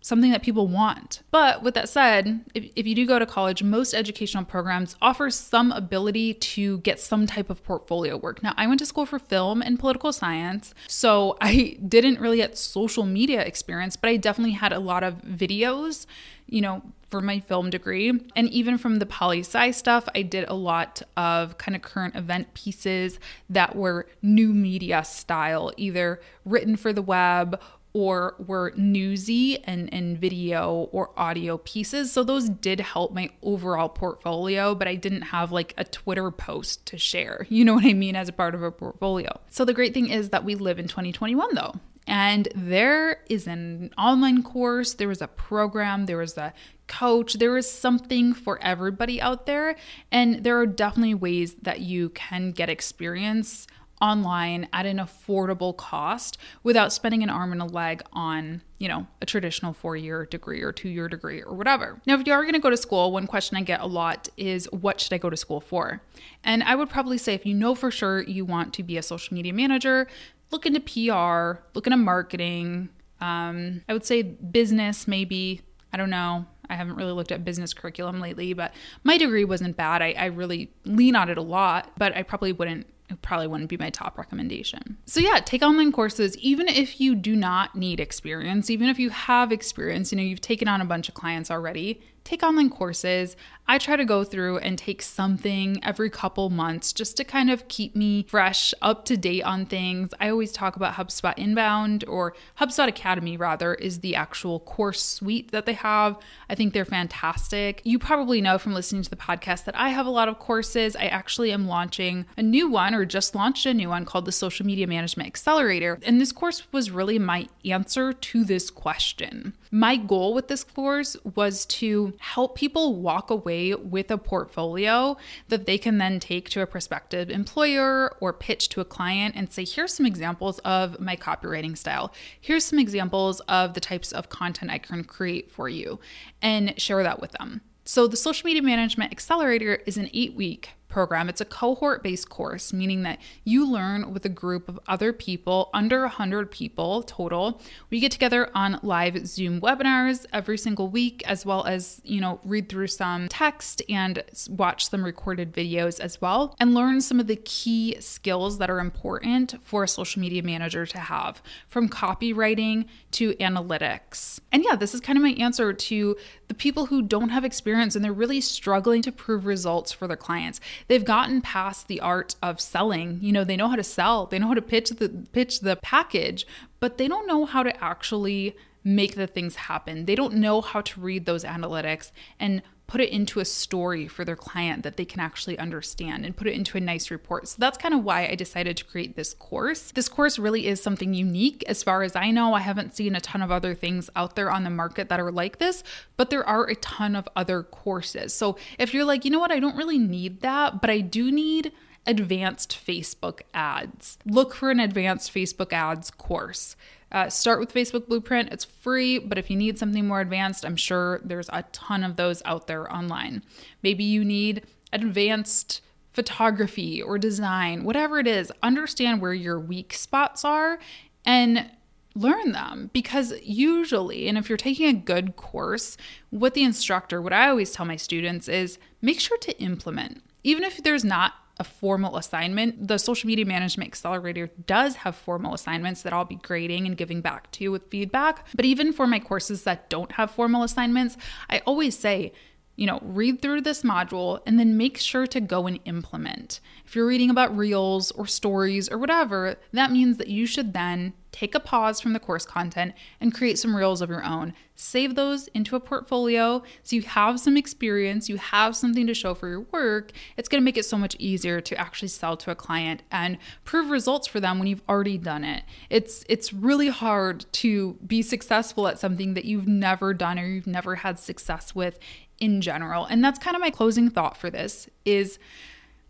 something 0.00 0.30
that 0.30 0.42
people 0.42 0.66
want. 0.66 1.20
But 1.30 1.62
with 1.62 1.74
that 1.74 1.88
said, 1.88 2.40
if, 2.54 2.70
if 2.74 2.86
you 2.86 2.94
do 2.94 3.06
go 3.06 3.18
to 3.18 3.26
college, 3.26 3.62
most 3.62 3.92
educational 3.94 4.44
programs 4.44 4.96
offer 5.02 5.30
some 5.30 5.72
ability 5.72 6.34
to 6.34 6.78
get 6.78 7.00
some 7.00 7.26
type 7.26 7.50
of 7.50 7.62
portfolio 7.64 8.16
work. 8.16 8.42
Now, 8.42 8.54
I 8.56 8.66
went 8.66 8.78
to 8.80 8.86
school 8.86 9.06
for 9.06 9.18
film 9.18 9.60
and 9.62 9.78
political 9.78 10.12
science, 10.12 10.74
so 10.86 11.36
I 11.40 11.76
didn't 11.86 12.20
really 12.20 12.38
get 12.38 12.56
social 12.56 13.04
media 13.04 13.44
experience, 13.44 13.96
but 13.96 14.08
I 14.08 14.16
definitely 14.16 14.52
had 14.52 14.72
a 14.72 14.80
lot 14.80 15.02
of 15.02 15.22
videos, 15.22 16.06
you 16.46 16.60
know, 16.60 16.82
for 17.10 17.20
my 17.20 17.40
film 17.40 17.70
degree. 17.70 18.08
And 18.36 18.48
even 18.50 18.78
from 18.78 19.00
the 19.00 19.06
poli 19.06 19.40
sci 19.40 19.72
stuff, 19.72 20.08
I 20.14 20.22
did 20.22 20.48
a 20.48 20.54
lot 20.54 21.02
of 21.16 21.58
kind 21.58 21.74
of 21.74 21.82
current 21.82 22.14
event 22.14 22.54
pieces 22.54 23.18
that 23.50 23.74
were 23.74 24.06
new 24.22 24.54
media 24.54 25.04
style, 25.04 25.72
either 25.76 26.20
written 26.44 26.76
for 26.76 26.92
the 26.92 27.02
web 27.02 27.60
or 27.92 28.36
were 28.38 28.72
newsy 28.76 29.62
and, 29.64 29.92
and 29.92 30.18
video 30.18 30.88
or 30.92 31.10
audio 31.16 31.58
pieces. 31.58 32.12
So 32.12 32.22
those 32.22 32.48
did 32.48 32.80
help 32.80 33.12
my 33.12 33.30
overall 33.42 33.88
portfolio, 33.88 34.74
but 34.74 34.86
I 34.86 34.94
didn't 34.94 35.22
have 35.22 35.50
like 35.50 35.74
a 35.76 35.84
Twitter 35.84 36.30
post 36.30 36.86
to 36.86 36.98
share. 36.98 37.46
You 37.60 37.64
know 37.66 37.74
what 37.74 37.84
I 37.84 37.92
mean? 37.92 38.16
As 38.16 38.28
a 38.28 38.32
part 38.32 38.54
of 38.54 38.62
a 38.62 38.70
portfolio. 38.70 39.38
So 39.50 39.66
the 39.66 39.74
great 39.74 39.92
thing 39.92 40.08
is 40.08 40.30
that 40.30 40.44
we 40.44 40.54
live 40.54 40.78
in 40.78 40.88
2021 40.88 41.54
though. 41.54 41.74
And 42.06 42.48
there 42.54 43.22
is 43.28 43.46
an 43.46 43.92
online 43.98 44.42
course, 44.42 44.94
there 44.94 45.08
was 45.08 45.20
a 45.20 45.28
program, 45.28 46.06
there 46.06 46.16
was 46.16 46.38
a 46.38 46.54
coach, 46.86 47.34
there 47.34 47.56
is 47.56 47.70
something 47.70 48.32
for 48.32 48.60
everybody 48.62 49.20
out 49.20 49.46
there. 49.46 49.76
And 50.10 50.42
there 50.42 50.58
are 50.58 50.66
definitely 50.66 51.14
ways 51.14 51.54
that 51.62 51.80
you 51.80 52.08
can 52.10 52.52
get 52.52 52.68
experience 52.68 53.66
online 54.00 54.68
at 54.72 54.86
an 54.86 54.98
affordable 54.98 55.76
cost 55.76 56.38
without 56.62 56.92
spending 56.92 57.22
an 57.22 57.30
arm 57.30 57.52
and 57.52 57.60
a 57.60 57.66
leg 57.66 58.02
on, 58.12 58.62
you 58.78 58.88
know, 58.88 59.06
a 59.20 59.26
traditional 59.26 59.72
four 59.72 59.96
year 59.96 60.26
degree 60.26 60.62
or 60.62 60.72
two 60.72 60.88
year 60.88 61.08
degree 61.08 61.42
or 61.42 61.54
whatever. 61.54 62.00
Now, 62.06 62.18
if 62.18 62.26
you 62.26 62.32
are 62.32 62.42
going 62.42 62.54
to 62.54 62.60
go 62.60 62.70
to 62.70 62.76
school, 62.76 63.12
one 63.12 63.26
question 63.26 63.56
I 63.56 63.62
get 63.62 63.80
a 63.80 63.86
lot 63.86 64.28
is 64.36 64.66
what 64.72 65.00
should 65.00 65.12
I 65.12 65.18
go 65.18 65.30
to 65.30 65.36
school 65.36 65.60
for? 65.60 66.02
And 66.42 66.62
I 66.62 66.74
would 66.74 66.88
probably 66.88 67.18
say 67.18 67.34
if 67.34 67.44
you 67.44 67.54
know 67.54 67.74
for 67.74 67.90
sure 67.90 68.22
you 68.22 68.44
want 68.44 68.72
to 68.74 68.82
be 68.82 68.96
a 68.96 69.02
social 69.02 69.34
media 69.34 69.52
manager, 69.52 70.08
look 70.50 70.66
into 70.66 70.80
PR, 70.80 71.62
look 71.74 71.86
into 71.86 71.96
marketing. 71.96 72.88
Um, 73.20 73.82
I 73.88 73.92
would 73.92 74.04
say 74.04 74.22
business, 74.22 75.06
maybe. 75.06 75.60
I 75.92 75.96
don't 75.96 76.10
know. 76.10 76.46
I 76.70 76.76
haven't 76.76 76.94
really 76.94 77.12
looked 77.12 77.32
at 77.32 77.44
business 77.44 77.74
curriculum 77.74 78.20
lately, 78.20 78.52
but 78.52 78.72
my 79.02 79.18
degree 79.18 79.44
wasn't 79.44 79.76
bad. 79.76 80.02
I, 80.02 80.14
I 80.16 80.26
really 80.26 80.70
lean 80.84 81.16
on 81.16 81.28
it 81.28 81.36
a 81.36 81.42
lot, 81.42 81.90
but 81.98 82.16
I 82.16 82.22
probably 82.22 82.52
wouldn't 82.52 82.86
it 83.10 83.22
probably 83.22 83.46
wouldn't 83.46 83.68
be 83.68 83.76
my 83.76 83.90
top 83.90 84.16
recommendation. 84.16 84.96
So, 85.06 85.20
yeah, 85.20 85.40
take 85.44 85.62
online 85.62 85.92
courses, 85.92 86.36
even 86.38 86.68
if 86.68 87.00
you 87.00 87.14
do 87.14 87.36
not 87.36 87.74
need 87.74 88.00
experience, 88.00 88.70
even 88.70 88.88
if 88.88 88.98
you 88.98 89.10
have 89.10 89.52
experience, 89.52 90.12
you 90.12 90.16
know, 90.16 90.24
you've 90.24 90.40
taken 90.40 90.68
on 90.68 90.80
a 90.80 90.84
bunch 90.84 91.08
of 91.08 91.14
clients 91.14 91.50
already, 91.50 92.00
take 92.24 92.42
online 92.42 92.70
courses. 92.70 93.36
I 93.70 93.78
try 93.78 93.94
to 93.94 94.04
go 94.04 94.24
through 94.24 94.58
and 94.58 94.76
take 94.76 95.00
something 95.00 95.78
every 95.84 96.10
couple 96.10 96.50
months 96.50 96.92
just 96.92 97.16
to 97.18 97.24
kind 97.24 97.52
of 97.52 97.68
keep 97.68 97.94
me 97.94 98.24
fresh, 98.24 98.74
up 98.82 99.04
to 99.04 99.16
date 99.16 99.42
on 99.42 99.64
things. 99.64 100.12
I 100.18 100.28
always 100.28 100.50
talk 100.50 100.74
about 100.74 100.94
HubSpot 100.94 101.38
Inbound 101.38 102.04
or 102.08 102.34
HubSpot 102.60 102.88
Academy, 102.88 103.36
rather, 103.36 103.74
is 103.74 104.00
the 104.00 104.16
actual 104.16 104.58
course 104.58 105.00
suite 105.00 105.52
that 105.52 105.66
they 105.66 105.74
have. 105.74 106.18
I 106.48 106.56
think 106.56 106.72
they're 106.72 106.84
fantastic. 106.84 107.80
You 107.84 108.00
probably 108.00 108.40
know 108.40 108.58
from 108.58 108.74
listening 108.74 109.02
to 109.02 109.10
the 109.10 109.14
podcast 109.14 109.64
that 109.66 109.76
I 109.76 109.90
have 109.90 110.06
a 110.06 110.10
lot 110.10 110.28
of 110.28 110.40
courses. 110.40 110.96
I 110.96 111.04
actually 111.04 111.52
am 111.52 111.68
launching 111.68 112.26
a 112.36 112.42
new 112.42 112.68
one 112.68 112.92
or 112.92 113.04
just 113.04 113.36
launched 113.36 113.66
a 113.66 113.74
new 113.74 113.90
one 113.90 114.04
called 114.04 114.24
the 114.24 114.32
Social 114.32 114.66
Media 114.66 114.88
Management 114.88 115.28
Accelerator. 115.28 116.00
And 116.02 116.20
this 116.20 116.32
course 116.32 116.64
was 116.72 116.90
really 116.90 117.20
my 117.20 117.46
answer 117.64 118.12
to 118.12 118.44
this 118.44 118.68
question. 118.68 119.54
My 119.70 119.96
goal 119.96 120.34
with 120.34 120.48
this 120.48 120.64
course 120.64 121.16
was 121.36 121.64
to 121.66 122.09
help 122.18 122.56
people 122.56 122.96
walk 122.96 123.30
away 123.30 123.74
with 123.74 124.10
a 124.10 124.18
portfolio 124.18 125.16
that 125.48 125.66
they 125.66 125.78
can 125.78 125.98
then 125.98 126.20
take 126.20 126.48
to 126.50 126.60
a 126.60 126.66
prospective 126.66 127.30
employer 127.30 128.16
or 128.20 128.32
pitch 128.32 128.68
to 128.70 128.80
a 128.80 128.84
client 128.84 129.34
and 129.36 129.52
say, 129.52 129.64
here's 129.64 129.94
some 129.94 130.06
examples 130.06 130.58
of 130.60 131.00
my 131.00 131.16
copywriting 131.16 131.76
style. 131.76 132.12
Here's 132.40 132.64
some 132.64 132.78
examples 132.78 133.40
of 133.40 133.74
the 133.74 133.80
types 133.80 134.12
of 134.12 134.28
content 134.28 134.70
I 134.70 134.78
can 134.78 135.04
create 135.04 135.50
for 135.50 135.68
you 135.68 136.00
and 136.42 136.78
share 136.80 137.02
that 137.02 137.20
with 137.20 137.32
them. 137.32 137.60
So, 137.84 138.06
the 138.06 138.16
Social 138.16 138.46
Media 138.46 138.62
Management 138.62 139.10
Accelerator 139.10 139.76
is 139.86 139.96
an 139.96 140.10
eight 140.12 140.34
week 140.34 140.70
program. 140.90 141.28
It's 141.28 141.40
a 141.40 141.44
cohort 141.44 142.02
based 142.02 142.28
course, 142.28 142.72
meaning 142.72 143.02
that 143.04 143.18
you 143.44 143.66
learn 143.66 144.12
with 144.12 144.24
a 144.26 144.28
group 144.28 144.68
of 144.68 144.78
other 144.86 145.12
people, 145.12 145.70
under 145.72 146.00
100 146.02 146.50
people 146.50 147.02
total. 147.04 147.60
We 147.88 148.00
get 148.00 148.12
together 148.12 148.50
on 148.54 148.80
live 148.82 149.26
Zoom 149.26 149.60
webinars 149.60 150.26
every 150.32 150.58
single 150.58 150.88
week, 150.88 151.22
as 151.26 151.46
well 151.46 151.64
as, 151.64 152.00
you 152.04 152.20
know, 152.20 152.40
read 152.44 152.68
through 152.68 152.88
some 152.88 153.28
text 153.28 153.80
and 153.88 154.22
watch 154.48 154.88
some 154.88 155.04
recorded 155.04 155.52
videos 155.52 156.00
as 156.00 156.20
well, 156.20 156.56
and 156.60 156.74
learn 156.74 157.00
some 157.00 157.20
of 157.20 157.26
the 157.26 157.36
key 157.36 157.96
skills 158.00 158.58
that 158.58 158.68
are 158.68 158.80
important 158.80 159.54
for 159.62 159.84
a 159.84 159.88
social 159.88 160.20
media 160.20 160.42
manager 160.42 160.84
to 160.86 160.98
have 160.98 161.42
from 161.68 161.88
copywriting 161.88 162.86
to 163.12 163.32
analytics. 163.34 164.40
And 164.52 164.64
yeah, 164.64 164.76
this 164.76 164.94
is 164.94 165.00
kind 165.00 165.16
of 165.16 165.22
my 165.22 165.32
answer 165.32 165.72
to 165.72 166.16
the 166.50 166.54
people 166.54 166.86
who 166.86 167.00
don't 167.00 167.28
have 167.28 167.44
experience 167.44 167.94
and 167.94 168.04
they're 168.04 168.12
really 168.12 168.40
struggling 168.40 169.02
to 169.02 169.12
prove 169.12 169.46
results 169.46 169.92
for 169.92 170.08
their 170.08 170.16
clients 170.16 170.60
they've 170.88 171.04
gotten 171.04 171.40
past 171.40 171.86
the 171.86 172.00
art 172.00 172.34
of 172.42 172.60
selling. 172.60 173.20
You 173.22 173.30
know, 173.30 173.44
they 173.44 173.56
know 173.56 173.68
how 173.68 173.76
to 173.76 173.84
sell, 173.84 174.26
they 174.26 174.40
know 174.40 174.48
how 174.48 174.54
to 174.54 174.62
pitch 174.62 174.90
the 174.90 175.08
pitch 175.30 175.60
the 175.60 175.76
package, 175.76 176.44
but 176.80 176.98
they 176.98 177.06
don't 177.06 177.28
know 177.28 177.44
how 177.44 177.62
to 177.62 177.84
actually 177.84 178.56
make 178.82 179.14
the 179.14 179.28
things 179.28 179.54
happen. 179.54 180.06
They 180.06 180.16
don't 180.16 180.34
know 180.34 180.60
how 180.60 180.80
to 180.80 181.00
read 181.00 181.24
those 181.24 181.44
analytics 181.44 182.10
and 182.40 182.62
put 182.90 183.00
it 183.00 183.10
into 183.10 183.38
a 183.38 183.44
story 183.44 184.08
for 184.08 184.24
their 184.24 184.34
client 184.34 184.82
that 184.82 184.96
they 184.96 185.04
can 185.04 185.20
actually 185.20 185.56
understand 185.60 186.26
and 186.26 186.36
put 186.36 186.48
it 186.48 186.54
into 186.54 186.76
a 186.76 186.80
nice 186.80 187.08
report. 187.08 187.46
So 187.46 187.54
that's 187.56 187.78
kind 187.78 187.94
of 187.94 188.02
why 188.02 188.26
I 188.26 188.34
decided 188.34 188.76
to 188.78 188.84
create 188.84 189.14
this 189.14 189.32
course. 189.32 189.92
This 189.92 190.08
course 190.08 190.40
really 190.40 190.66
is 190.66 190.82
something 190.82 191.14
unique 191.14 191.62
as 191.68 191.84
far 191.84 192.02
as 192.02 192.16
I 192.16 192.32
know. 192.32 192.52
I 192.52 192.58
haven't 192.58 192.96
seen 192.96 193.14
a 193.14 193.20
ton 193.20 193.42
of 193.42 193.52
other 193.52 193.76
things 193.76 194.10
out 194.16 194.34
there 194.34 194.50
on 194.50 194.64
the 194.64 194.70
market 194.70 195.08
that 195.08 195.20
are 195.20 195.30
like 195.30 195.58
this, 195.58 195.84
but 196.16 196.30
there 196.30 196.44
are 196.44 196.64
a 196.64 196.74
ton 196.74 197.14
of 197.14 197.28
other 197.36 197.62
courses. 197.62 198.34
So 198.34 198.56
if 198.76 198.92
you're 198.92 199.04
like, 199.04 199.24
you 199.24 199.30
know 199.30 199.38
what, 199.38 199.52
I 199.52 199.60
don't 199.60 199.76
really 199.76 199.98
need 199.98 200.40
that, 200.40 200.80
but 200.80 200.90
I 200.90 200.98
do 200.98 201.30
need 201.30 201.70
advanced 202.08 202.76
Facebook 202.84 203.42
ads. 203.54 204.18
Look 204.26 204.52
for 204.52 204.72
an 204.72 204.80
advanced 204.80 205.32
Facebook 205.32 205.72
ads 205.72 206.10
course. 206.10 206.74
Uh, 207.12 207.28
start 207.28 207.58
with 207.58 207.74
Facebook 207.74 208.06
Blueprint. 208.06 208.52
It's 208.52 208.64
free, 208.64 209.18
but 209.18 209.36
if 209.36 209.50
you 209.50 209.56
need 209.56 209.78
something 209.78 210.06
more 210.06 210.20
advanced, 210.20 210.64
I'm 210.64 210.76
sure 210.76 211.20
there's 211.24 211.50
a 211.52 211.64
ton 211.72 212.04
of 212.04 212.16
those 212.16 212.40
out 212.44 212.66
there 212.66 212.92
online. 212.92 213.42
Maybe 213.82 214.04
you 214.04 214.24
need 214.24 214.64
advanced 214.92 215.80
photography 216.12 217.02
or 217.02 217.18
design, 217.18 217.84
whatever 217.84 218.18
it 218.18 218.26
is, 218.26 218.52
understand 218.62 219.20
where 219.20 219.34
your 219.34 219.58
weak 219.58 219.92
spots 219.94 220.44
are 220.44 220.78
and 221.24 221.70
learn 222.14 222.52
them 222.52 222.90
because 222.92 223.32
usually 223.42 224.26
and 224.26 224.36
if 224.36 224.48
you're 224.48 224.58
taking 224.58 224.88
a 224.88 224.92
good 224.92 225.36
course 225.36 225.96
what 226.30 226.54
the 226.54 226.64
instructor 226.64 227.22
what 227.22 227.32
i 227.32 227.48
always 227.48 227.70
tell 227.70 227.86
my 227.86 227.94
students 227.94 228.48
is 228.48 228.80
make 229.00 229.20
sure 229.20 229.38
to 229.38 229.56
implement 229.62 230.20
even 230.42 230.64
if 230.64 230.82
there's 230.82 231.04
not 231.04 231.34
a 231.60 231.64
formal 231.64 232.16
assignment. 232.16 232.88
The 232.88 232.98
social 232.98 233.28
media 233.28 233.44
management 233.44 233.86
accelerator 233.88 234.48
does 234.66 234.96
have 234.96 235.14
formal 235.14 235.54
assignments 235.54 236.02
that 236.02 236.12
I'll 236.12 236.24
be 236.24 236.36
grading 236.36 236.86
and 236.86 236.96
giving 236.96 237.20
back 237.20 237.52
to 237.52 237.62
you 237.62 237.70
with 237.70 237.90
feedback. 237.90 238.48
But 238.56 238.64
even 238.64 238.92
for 238.92 239.06
my 239.06 239.20
courses 239.20 239.62
that 239.64 239.90
don't 239.90 240.12
have 240.12 240.30
formal 240.30 240.62
assignments, 240.62 241.18
I 241.48 241.58
always 241.66 241.96
say, 241.96 242.32
you 242.80 242.86
know, 242.86 242.98
read 243.02 243.42
through 243.42 243.60
this 243.60 243.82
module 243.82 244.40
and 244.46 244.58
then 244.58 244.74
make 244.74 244.96
sure 244.96 245.26
to 245.26 245.38
go 245.38 245.66
and 245.66 245.78
implement. 245.84 246.60
If 246.86 246.96
you're 246.96 247.06
reading 247.06 247.28
about 247.28 247.54
reels 247.54 248.10
or 248.12 248.26
stories 248.26 248.88
or 248.88 248.96
whatever, 248.96 249.56
that 249.74 249.92
means 249.92 250.16
that 250.16 250.28
you 250.28 250.46
should 250.46 250.72
then 250.72 251.12
take 251.30 251.54
a 251.54 251.60
pause 251.60 252.00
from 252.00 252.12
the 252.14 252.18
course 252.18 252.44
content 252.44 252.94
and 253.20 253.34
create 253.34 253.58
some 253.58 253.76
reels 253.76 254.00
of 254.00 254.08
your 254.08 254.24
own. 254.24 254.54
Save 254.74 255.14
those 255.14 255.46
into 255.48 255.76
a 255.76 255.80
portfolio 255.80 256.62
so 256.82 256.96
you 256.96 257.02
have 257.02 257.38
some 257.38 257.56
experience, 257.56 258.28
you 258.28 258.36
have 258.36 258.74
something 258.74 259.06
to 259.06 259.14
show 259.14 259.34
for 259.34 259.48
your 259.48 259.60
work. 259.60 260.12
It's 260.36 260.48
going 260.48 260.60
to 260.60 260.64
make 260.64 260.78
it 260.78 260.84
so 260.84 260.96
much 260.96 261.14
easier 261.18 261.60
to 261.60 261.78
actually 261.78 262.08
sell 262.08 262.36
to 262.38 262.50
a 262.50 262.54
client 262.54 263.02
and 263.12 263.36
prove 263.64 263.90
results 263.90 264.26
for 264.26 264.40
them 264.40 264.58
when 264.58 264.68
you've 264.68 264.82
already 264.88 265.18
done 265.18 265.44
it. 265.44 265.64
It's 265.90 266.24
it's 266.28 266.52
really 266.52 266.88
hard 266.88 267.44
to 267.52 267.98
be 268.06 268.22
successful 268.22 268.88
at 268.88 268.98
something 268.98 269.34
that 269.34 269.44
you've 269.44 269.68
never 269.68 270.14
done 270.14 270.38
or 270.38 270.46
you've 270.46 270.66
never 270.66 270.96
had 270.96 271.18
success 271.18 271.74
with 271.74 271.98
in 272.40 272.60
general. 272.60 273.04
And 273.04 273.22
that's 273.22 273.38
kind 273.38 273.54
of 273.54 273.60
my 273.60 273.70
closing 273.70 274.10
thought 274.10 274.36
for 274.36 274.50
this 274.50 274.88
is 275.04 275.38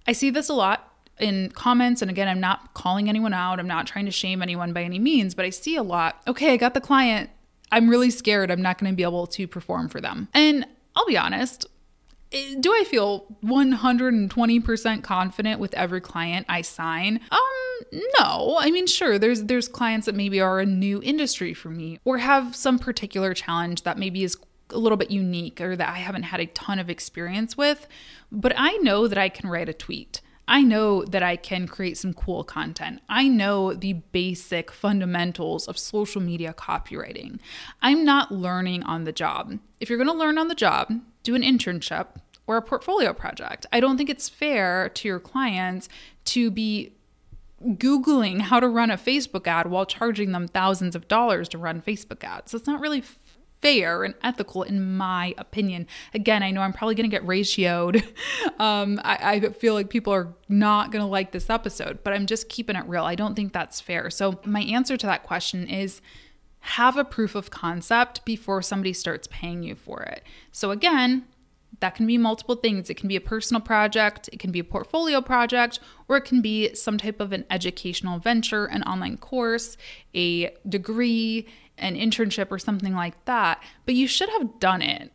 I 0.06 0.12
see 0.12 0.30
this 0.30 0.48
a 0.48 0.54
lot 0.54 0.86
in 1.18 1.50
comments 1.50 2.00
and 2.00 2.10
again 2.10 2.28
I'm 2.28 2.40
not 2.40 2.72
calling 2.72 3.08
anyone 3.08 3.34
out. 3.34 3.60
I'm 3.60 3.66
not 3.66 3.86
trying 3.86 4.06
to 4.06 4.10
shame 4.10 4.40
anyone 4.40 4.72
by 4.72 4.82
any 4.82 4.98
means, 4.98 5.34
but 5.34 5.44
I 5.44 5.50
see 5.50 5.76
a 5.76 5.82
lot, 5.82 6.22
okay, 6.26 6.54
I 6.54 6.56
got 6.56 6.74
the 6.74 6.80
client. 6.80 7.30
I'm 7.72 7.88
really 7.88 8.10
scared 8.10 8.50
I'm 8.50 8.62
not 8.62 8.78
going 8.78 8.90
to 8.90 8.96
be 8.96 9.02
able 9.02 9.26
to 9.28 9.46
perform 9.46 9.88
for 9.88 10.00
them. 10.00 10.28
And 10.32 10.66
I'll 10.96 11.06
be 11.06 11.18
honest, 11.18 11.66
Eh, 12.32 12.54
do 12.60 12.72
I 12.72 12.84
feel 12.84 13.26
120% 13.44 15.02
confident 15.02 15.60
with 15.60 15.74
every 15.74 16.00
client 16.00 16.46
I 16.48 16.62
sign? 16.62 17.20
Um, 17.30 18.00
no. 18.18 18.56
I 18.60 18.70
mean, 18.70 18.86
sure, 18.86 19.18
there's 19.18 19.44
there's 19.44 19.68
clients 19.68 20.06
that 20.06 20.14
maybe 20.14 20.40
are 20.40 20.60
a 20.60 20.66
new 20.66 21.00
industry 21.02 21.54
for 21.54 21.70
me 21.70 21.98
or 22.04 22.18
have 22.18 22.54
some 22.54 22.78
particular 22.78 23.34
challenge 23.34 23.82
that 23.82 23.98
maybe 23.98 24.22
is 24.22 24.36
a 24.72 24.78
little 24.78 24.98
bit 24.98 25.10
unique 25.10 25.60
or 25.60 25.76
that 25.76 25.88
I 25.88 25.98
haven't 25.98 26.24
had 26.24 26.40
a 26.40 26.46
ton 26.46 26.78
of 26.78 26.90
experience 26.90 27.56
with, 27.56 27.86
but 28.30 28.52
I 28.56 28.76
know 28.78 29.08
that 29.08 29.18
I 29.18 29.28
can 29.28 29.48
write 29.48 29.68
a 29.68 29.74
tweet. 29.74 30.20
I 30.48 30.62
know 30.62 31.04
that 31.04 31.22
I 31.22 31.36
can 31.36 31.68
create 31.68 31.96
some 31.96 32.12
cool 32.12 32.42
content. 32.42 33.00
I 33.08 33.28
know 33.28 33.72
the 33.72 33.92
basic 33.92 34.72
fundamentals 34.72 35.68
of 35.68 35.78
social 35.78 36.20
media 36.20 36.52
copywriting. 36.52 37.38
I'm 37.80 38.04
not 38.04 38.32
learning 38.32 38.82
on 38.82 39.04
the 39.04 39.12
job. 39.12 39.60
If 39.78 39.88
you're 39.88 39.98
going 39.98 40.08
to 40.08 40.12
learn 40.12 40.38
on 40.38 40.48
the 40.48 40.56
job, 40.56 40.92
do 41.22 41.36
an 41.36 41.42
internship 41.42 42.06
or 42.48 42.56
a 42.56 42.62
portfolio 42.62 43.12
project. 43.12 43.64
I 43.72 43.78
don't 43.78 43.96
think 43.96 44.10
it's 44.10 44.28
fair 44.28 44.88
to 44.88 45.06
your 45.06 45.20
clients 45.20 45.88
to 46.24 46.50
be 46.50 46.94
Googling 47.62 48.40
how 48.40 48.58
to 48.58 48.68
run 48.68 48.90
a 48.90 48.96
Facebook 48.96 49.46
ad 49.46 49.70
while 49.70 49.84
charging 49.84 50.32
them 50.32 50.48
thousands 50.48 50.96
of 50.96 51.06
dollars 51.08 51.48
to 51.50 51.58
run 51.58 51.82
Facebook 51.82 52.24
ads. 52.24 52.52
That's 52.52 52.66
not 52.66 52.80
really 52.80 53.04
fair 53.60 54.04
and 54.04 54.14
ethical, 54.22 54.62
in 54.62 54.96
my 54.96 55.34
opinion. 55.38 55.86
Again, 56.14 56.42
I 56.42 56.50
know 56.50 56.62
I'm 56.62 56.72
probably 56.72 56.94
going 56.94 57.08
to 57.08 57.14
get 57.14 57.26
ratioed. 57.26 58.04
Um, 58.58 59.00
I, 59.04 59.16
I 59.32 59.40
feel 59.52 59.72
like 59.72 59.88
people 59.88 60.12
are 60.12 60.34
not 60.48 60.92
going 60.92 61.00
to 61.00 61.06
like 61.06 61.32
this 61.32 61.48
episode, 61.48 62.00
but 62.04 62.12
I'm 62.12 62.26
just 62.26 62.50
keeping 62.50 62.76
it 62.76 62.84
real. 62.86 63.04
I 63.04 63.14
don't 63.14 63.34
think 63.34 63.54
that's 63.54 63.80
fair. 63.80 64.10
So, 64.10 64.38
my 64.44 64.60
answer 64.60 64.98
to 64.98 65.06
that 65.06 65.22
question 65.22 65.66
is 65.66 66.02
have 66.60 66.98
a 66.98 67.04
proof 67.04 67.34
of 67.34 67.50
concept 67.50 68.22
before 68.26 68.60
somebody 68.60 68.92
starts 68.92 69.26
paying 69.30 69.62
you 69.62 69.74
for 69.74 70.02
it. 70.02 70.24
So, 70.52 70.72
again, 70.72 71.24
that 71.80 71.94
can 71.94 72.06
be 72.06 72.18
multiple 72.18 72.56
things. 72.56 72.90
It 72.90 72.96
can 72.96 73.08
be 73.08 73.16
a 73.16 73.20
personal 73.20 73.60
project, 73.60 74.28
it 74.32 74.38
can 74.38 74.52
be 74.52 74.58
a 74.58 74.64
portfolio 74.64 75.20
project, 75.20 75.80
or 76.08 76.16
it 76.16 76.24
can 76.24 76.42
be 76.42 76.74
some 76.74 76.98
type 76.98 77.20
of 77.20 77.32
an 77.32 77.44
educational 77.50 78.18
venture, 78.18 78.66
an 78.66 78.82
online 78.82 79.16
course, 79.16 79.76
a 80.14 80.54
degree, 80.68 81.46
an 81.80 81.96
internship, 81.96 82.48
or 82.50 82.58
something 82.58 82.94
like 82.94 83.24
that. 83.24 83.62
But 83.86 83.94
you 83.94 84.06
should 84.06 84.30
have 84.30 84.60
done 84.60 84.82
it, 84.82 85.12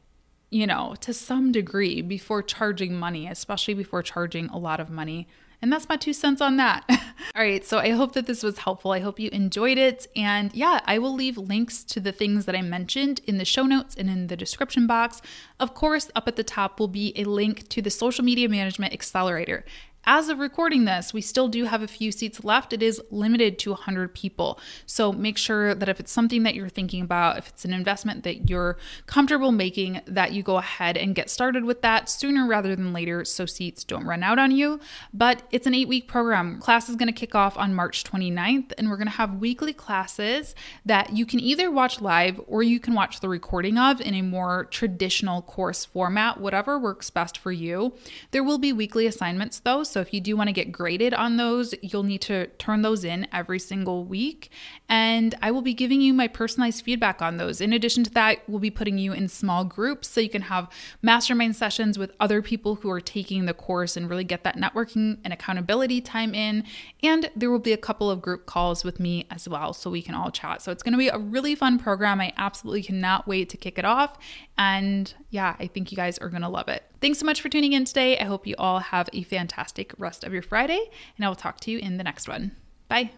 you 0.50 0.68
know, 0.68 0.96
to 1.02 1.14
some 1.14 1.52
degree 1.52 2.02
before 2.02 2.44
charging 2.44 2.96
money, 2.96 3.28
especially 3.28 3.74
before 3.74 4.04
charging 4.04 4.48
a 4.50 4.58
lot 4.58 4.80
of 4.80 4.90
money 4.90 5.28
and 5.66 5.74
that's 5.74 5.90
my 5.90 5.96
two 5.96 6.14
cents 6.14 6.42
on 6.42 6.58
that. 6.58 6.84
All 7.36 7.42
right, 7.42 7.66
so 7.66 7.80
I 7.80 7.90
hope 7.90 8.14
that 8.14 8.28
this 8.28 8.44
was 8.44 8.60
helpful. 8.60 8.92
I 8.92 9.00
hope 9.00 9.20
you 9.20 9.30
enjoyed 9.32 9.80
it. 9.80 10.08
And 10.16 10.54
yeah, 10.54 10.80
I 10.86 11.00
will 11.00 11.14
leave 11.14 11.38
links 11.40 11.84
to 11.86 12.00
the 12.00 12.12
things 12.12 12.46
that 12.46 12.56
I 12.56 12.62
mentioned 12.62 13.22
in 13.26 13.38
the 13.38 13.46
show 13.46 13.64
notes 13.64 13.96
and 13.96 14.08
in 14.08 14.28
the 14.28 14.38
description 14.38 14.86
box. 14.86 15.24
Of 15.60 15.74
course, 15.74 16.12
up 16.16 16.28
at 16.28 16.36
the 16.36 16.44
top 16.44 16.80
will 16.80 16.88
be 16.88 17.14
a 17.16 17.24
link 17.24 17.68
to 17.70 17.82
the 17.82 17.90
Social 17.90 18.24
Media 18.24 18.48
Management 18.48 18.94
Accelerator. 18.94 19.66
As 20.08 20.30
of 20.30 20.38
recording 20.38 20.86
this, 20.86 21.14
we 21.14 21.22
still 21.22 21.48
do 21.48 21.66
have 21.66 21.82
a 21.82 21.88
few 21.88 22.12
seats 22.12 22.44
left. 22.44 22.74
It 22.74 22.84
is 22.84 23.02
limited 23.10 23.58
to 23.60 23.72
100 23.72 24.14
people. 24.14 24.60
So 24.86 25.12
make 25.12 25.36
sure 25.36 25.74
that 25.74 25.90
if 25.90 26.00
it's 26.00 26.12
something 26.12 26.44
that 26.44 26.54
you're 26.54 26.70
thinking 26.70 27.02
about, 27.02 27.40
if 27.40 27.50
it's 27.50 27.66
an 27.66 27.74
investment 27.74 28.24
that 28.24 28.48
you're 28.48 28.78
comfortable 29.08 29.52
making, 29.52 30.02
that 30.06 30.32
you 30.32 30.44
go 30.44 30.58
ahead 30.58 30.96
and 30.96 31.16
get 31.16 31.32
started 31.32 31.66
with 31.66 31.82
that 31.82 32.08
sooner 32.08 32.46
rather 32.46 32.76
than 32.76 32.94
later 32.94 33.26
so 33.26 33.48
seats 33.48 33.84
don't 33.84 34.06
run 34.06 34.22
out 34.22 34.38
on 34.38 34.52
you. 34.52 34.80
But 35.12 35.42
it's 35.52 35.66
an 35.66 35.74
eight 35.74 35.88
week 35.88 36.08
program. 36.08 36.60
Class 36.60 36.88
is 36.88 36.96
going 36.96 37.08
to 37.08 37.14
kick 37.14 37.34
off 37.34 37.58
on 37.58 37.74
March 37.74 38.04
29th, 38.04 38.74
and 38.78 38.90
we're 38.90 38.98
going 38.98 39.08
to 39.08 39.14
have 39.14 39.40
weekly 39.40 39.74
classes 39.74 40.54
that 40.86 41.16
you 41.16 41.26
can 41.26 41.40
either 41.40 41.72
watch 41.72 42.00
live 42.00 42.40
or 42.46 42.62
you 42.62 42.80
can 42.80 42.94
watch 42.94 43.22
the 43.22 43.30
recording 43.30 43.80
of 43.80 44.00
in 44.02 44.14
a 44.14 44.22
more 44.22 44.66
traditional 44.66 45.42
course 45.42 45.84
format, 45.84 46.40
whatever 46.40 46.78
works 46.78 47.10
best 47.10 47.40
for 47.40 47.52
you. 47.52 47.94
There 48.30 48.44
will 48.44 48.60
be 48.60 48.72
weekly 48.72 49.08
assignments 49.08 49.60
though. 49.60 49.84
So 49.96 50.02
if 50.02 50.14
you 50.14 50.20
do 50.20 50.36
want 50.36 50.50
to 50.50 50.52
get 50.52 50.74
graded 50.74 51.14
on 51.14 51.38
those, 51.38 51.74
you'll 51.82 52.04
need 52.04 52.20
to 52.24 52.48
turn 52.58 52.82
those 52.82 53.06
in 53.06 53.30
every 53.32 53.60
single 53.60 54.04
week. 54.04 54.50
And 54.90 55.34
I 55.42 55.52
will 55.52 55.62
be 55.62 55.74
giving 55.74 56.02
you 56.02 56.14
my 56.14 56.28
personalized 56.28 56.84
feedback 56.84 57.22
on 57.22 57.38
those. 57.38 57.62
In 57.62 57.72
addition 57.72 58.04
to 58.04 58.10
that, 58.12 58.40
we'll 58.46 58.60
be 58.60 58.70
putting 58.70 58.98
you 58.98 59.14
in 59.14 59.30
small 59.30 59.64
groups 59.64 60.10
so 60.10 60.20
you 60.20 60.30
can 60.30 60.42
have 60.42 60.68
mastermind 61.02 61.56
sessions 61.56 61.98
with 61.98 62.12
other 62.20 62.42
people 62.42 62.76
who 62.76 62.90
are 62.90 63.00
taking 63.00 63.46
the 63.46 63.54
course 63.54 63.96
and 63.96 64.10
really 64.10 64.26
get 64.26 64.44
that 64.44 64.58
networking 64.58 65.18
and 65.24 65.32
accountability 65.32 66.02
time 66.02 66.36
in. 66.36 66.66
And 67.02 67.32
there 67.34 67.50
will 67.50 67.60
be 67.60 67.72
a 67.72 67.78
couple 67.78 68.12
of 68.12 68.22
group 68.22 68.46
calls 68.46 68.84
with 68.84 69.00
me 69.00 69.26
as 69.32 69.48
well 69.48 69.72
so 69.72 69.90
we 69.90 70.02
can 70.02 70.14
all 70.14 70.30
chat. 70.30 70.62
So 70.62 70.74
it's 70.74 70.84
going 70.84 70.92
to 70.92 70.98
be 70.98 71.08
a 71.08 71.18
really 71.18 71.56
fun 71.56 71.80
program. 71.80 72.20
I 72.20 72.34
absolutely 72.36 72.84
cannot 72.84 73.30
wait 73.30 73.48
to 73.48 73.56
kick 73.56 73.80
it 73.80 73.86
off. 73.86 74.18
And 74.58 75.14
yeah, 75.30 75.56
I 75.60 75.68
think 75.68 75.92
you 75.92 75.98
guys 75.98 76.18
are 76.18 76.30
going 76.30 76.42
to 76.42 76.50
love 76.50 76.70
it. 76.70 76.84
Thanks 77.02 77.20
so 77.20 77.26
much 77.26 77.42
for 77.42 77.50
tuning 77.50 77.74
in 77.74 77.86
today. 77.86 78.18
I 78.18 78.24
hope 78.24 78.48
you 78.48 78.56
all 78.58 78.80
have 78.80 79.10
a 79.14 79.24
fantastic 79.24 79.94
rest 79.98 80.24
of 80.24 80.34
your 80.34 80.42
Friday, 80.42 80.90
and 81.18 81.26
I 81.26 81.28
will 81.28 81.36
talk 81.36 81.60
to 81.62 81.72
you 81.72 81.80
in 81.80 81.98
the 81.98 82.04
next 82.04 82.28
one. 82.28 82.52
Bye. 82.88 83.12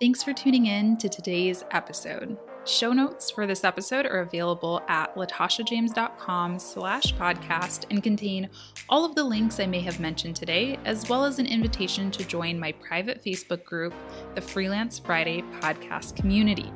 Thanks 0.00 0.22
for 0.22 0.32
tuning 0.34 0.66
in 0.66 0.98
to 0.98 1.08
today's 1.08 1.64
episode. 1.70 2.36
Show 2.66 2.92
notes 2.92 3.30
for 3.30 3.46
this 3.46 3.64
episode 3.64 4.06
are 4.06 4.20
available 4.20 4.82
at 4.88 5.14
latashajames.com 5.14 6.58
slash 6.58 7.14
podcast 7.14 7.84
and 7.90 8.02
contain 8.02 8.50
all 8.88 9.04
of 9.04 9.14
the 9.14 9.22
links 9.22 9.60
I 9.60 9.66
may 9.66 9.80
have 9.80 10.00
mentioned 10.00 10.36
today, 10.36 10.78
as 10.84 11.08
well 11.08 11.24
as 11.24 11.38
an 11.38 11.46
invitation 11.46 12.10
to 12.10 12.24
join 12.24 12.58
my 12.58 12.72
private 12.72 13.24
Facebook 13.24 13.64
group, 13.64 13.94
the 14.34 14.40
Freelance 14.40 14.98
Friday 14.98 15.42
Podcast 15.60 16.16
Community. 16.16 16.72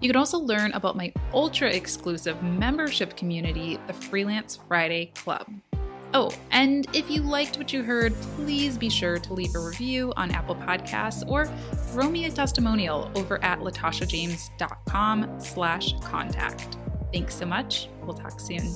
You 0.00 0.08
can 0.08 0.16
also 0.16 0.38
learn 0.38 0.72
about 0.72 0.96
my 0.96 1.12
ultra 1.32 1.68
exclusive 1.68 2.42
membership 2.42 3.16
community, 3.16 3.78
the 3.86 3.92
Freelance 3.92 4.58
Friday 4.68 5.12
Club. 5.14 5.46
Oh, 6.14 6.30
and 6.52 6.86
if 6.92 7.10
you 7.10 7.22
liked 7.22 7.58
what 7.58 7.72
you 7.72 7.82
heard, 7.82 8.14
please 8.36 8.78
be 8.78 8.88
sure 8.88 9.18
to 9.18 9.34
leave 9.34 9.54
a 9.56 9.58
review 9.58 10.12
on 10.16 10.30
Apple 10.30 10.54
Podcasts 10.54 11.28
or 11.28 11.46
throw 11.88 12.08
me 12.08 12.26
a 12.26 12.30
testimonial 12.30 13.10
over 13.16 13.42
at 13.42 13.58
latashajames.com 13.58 15.40
slash 15.40 15.98
contact. 16.00 16.76
Thanks 17.12 17.34
so 17.34 17.46
much. 17.46 17.88
We'll 18.02 18.16
talk 18.16 18.38
soon. 18.38 18.72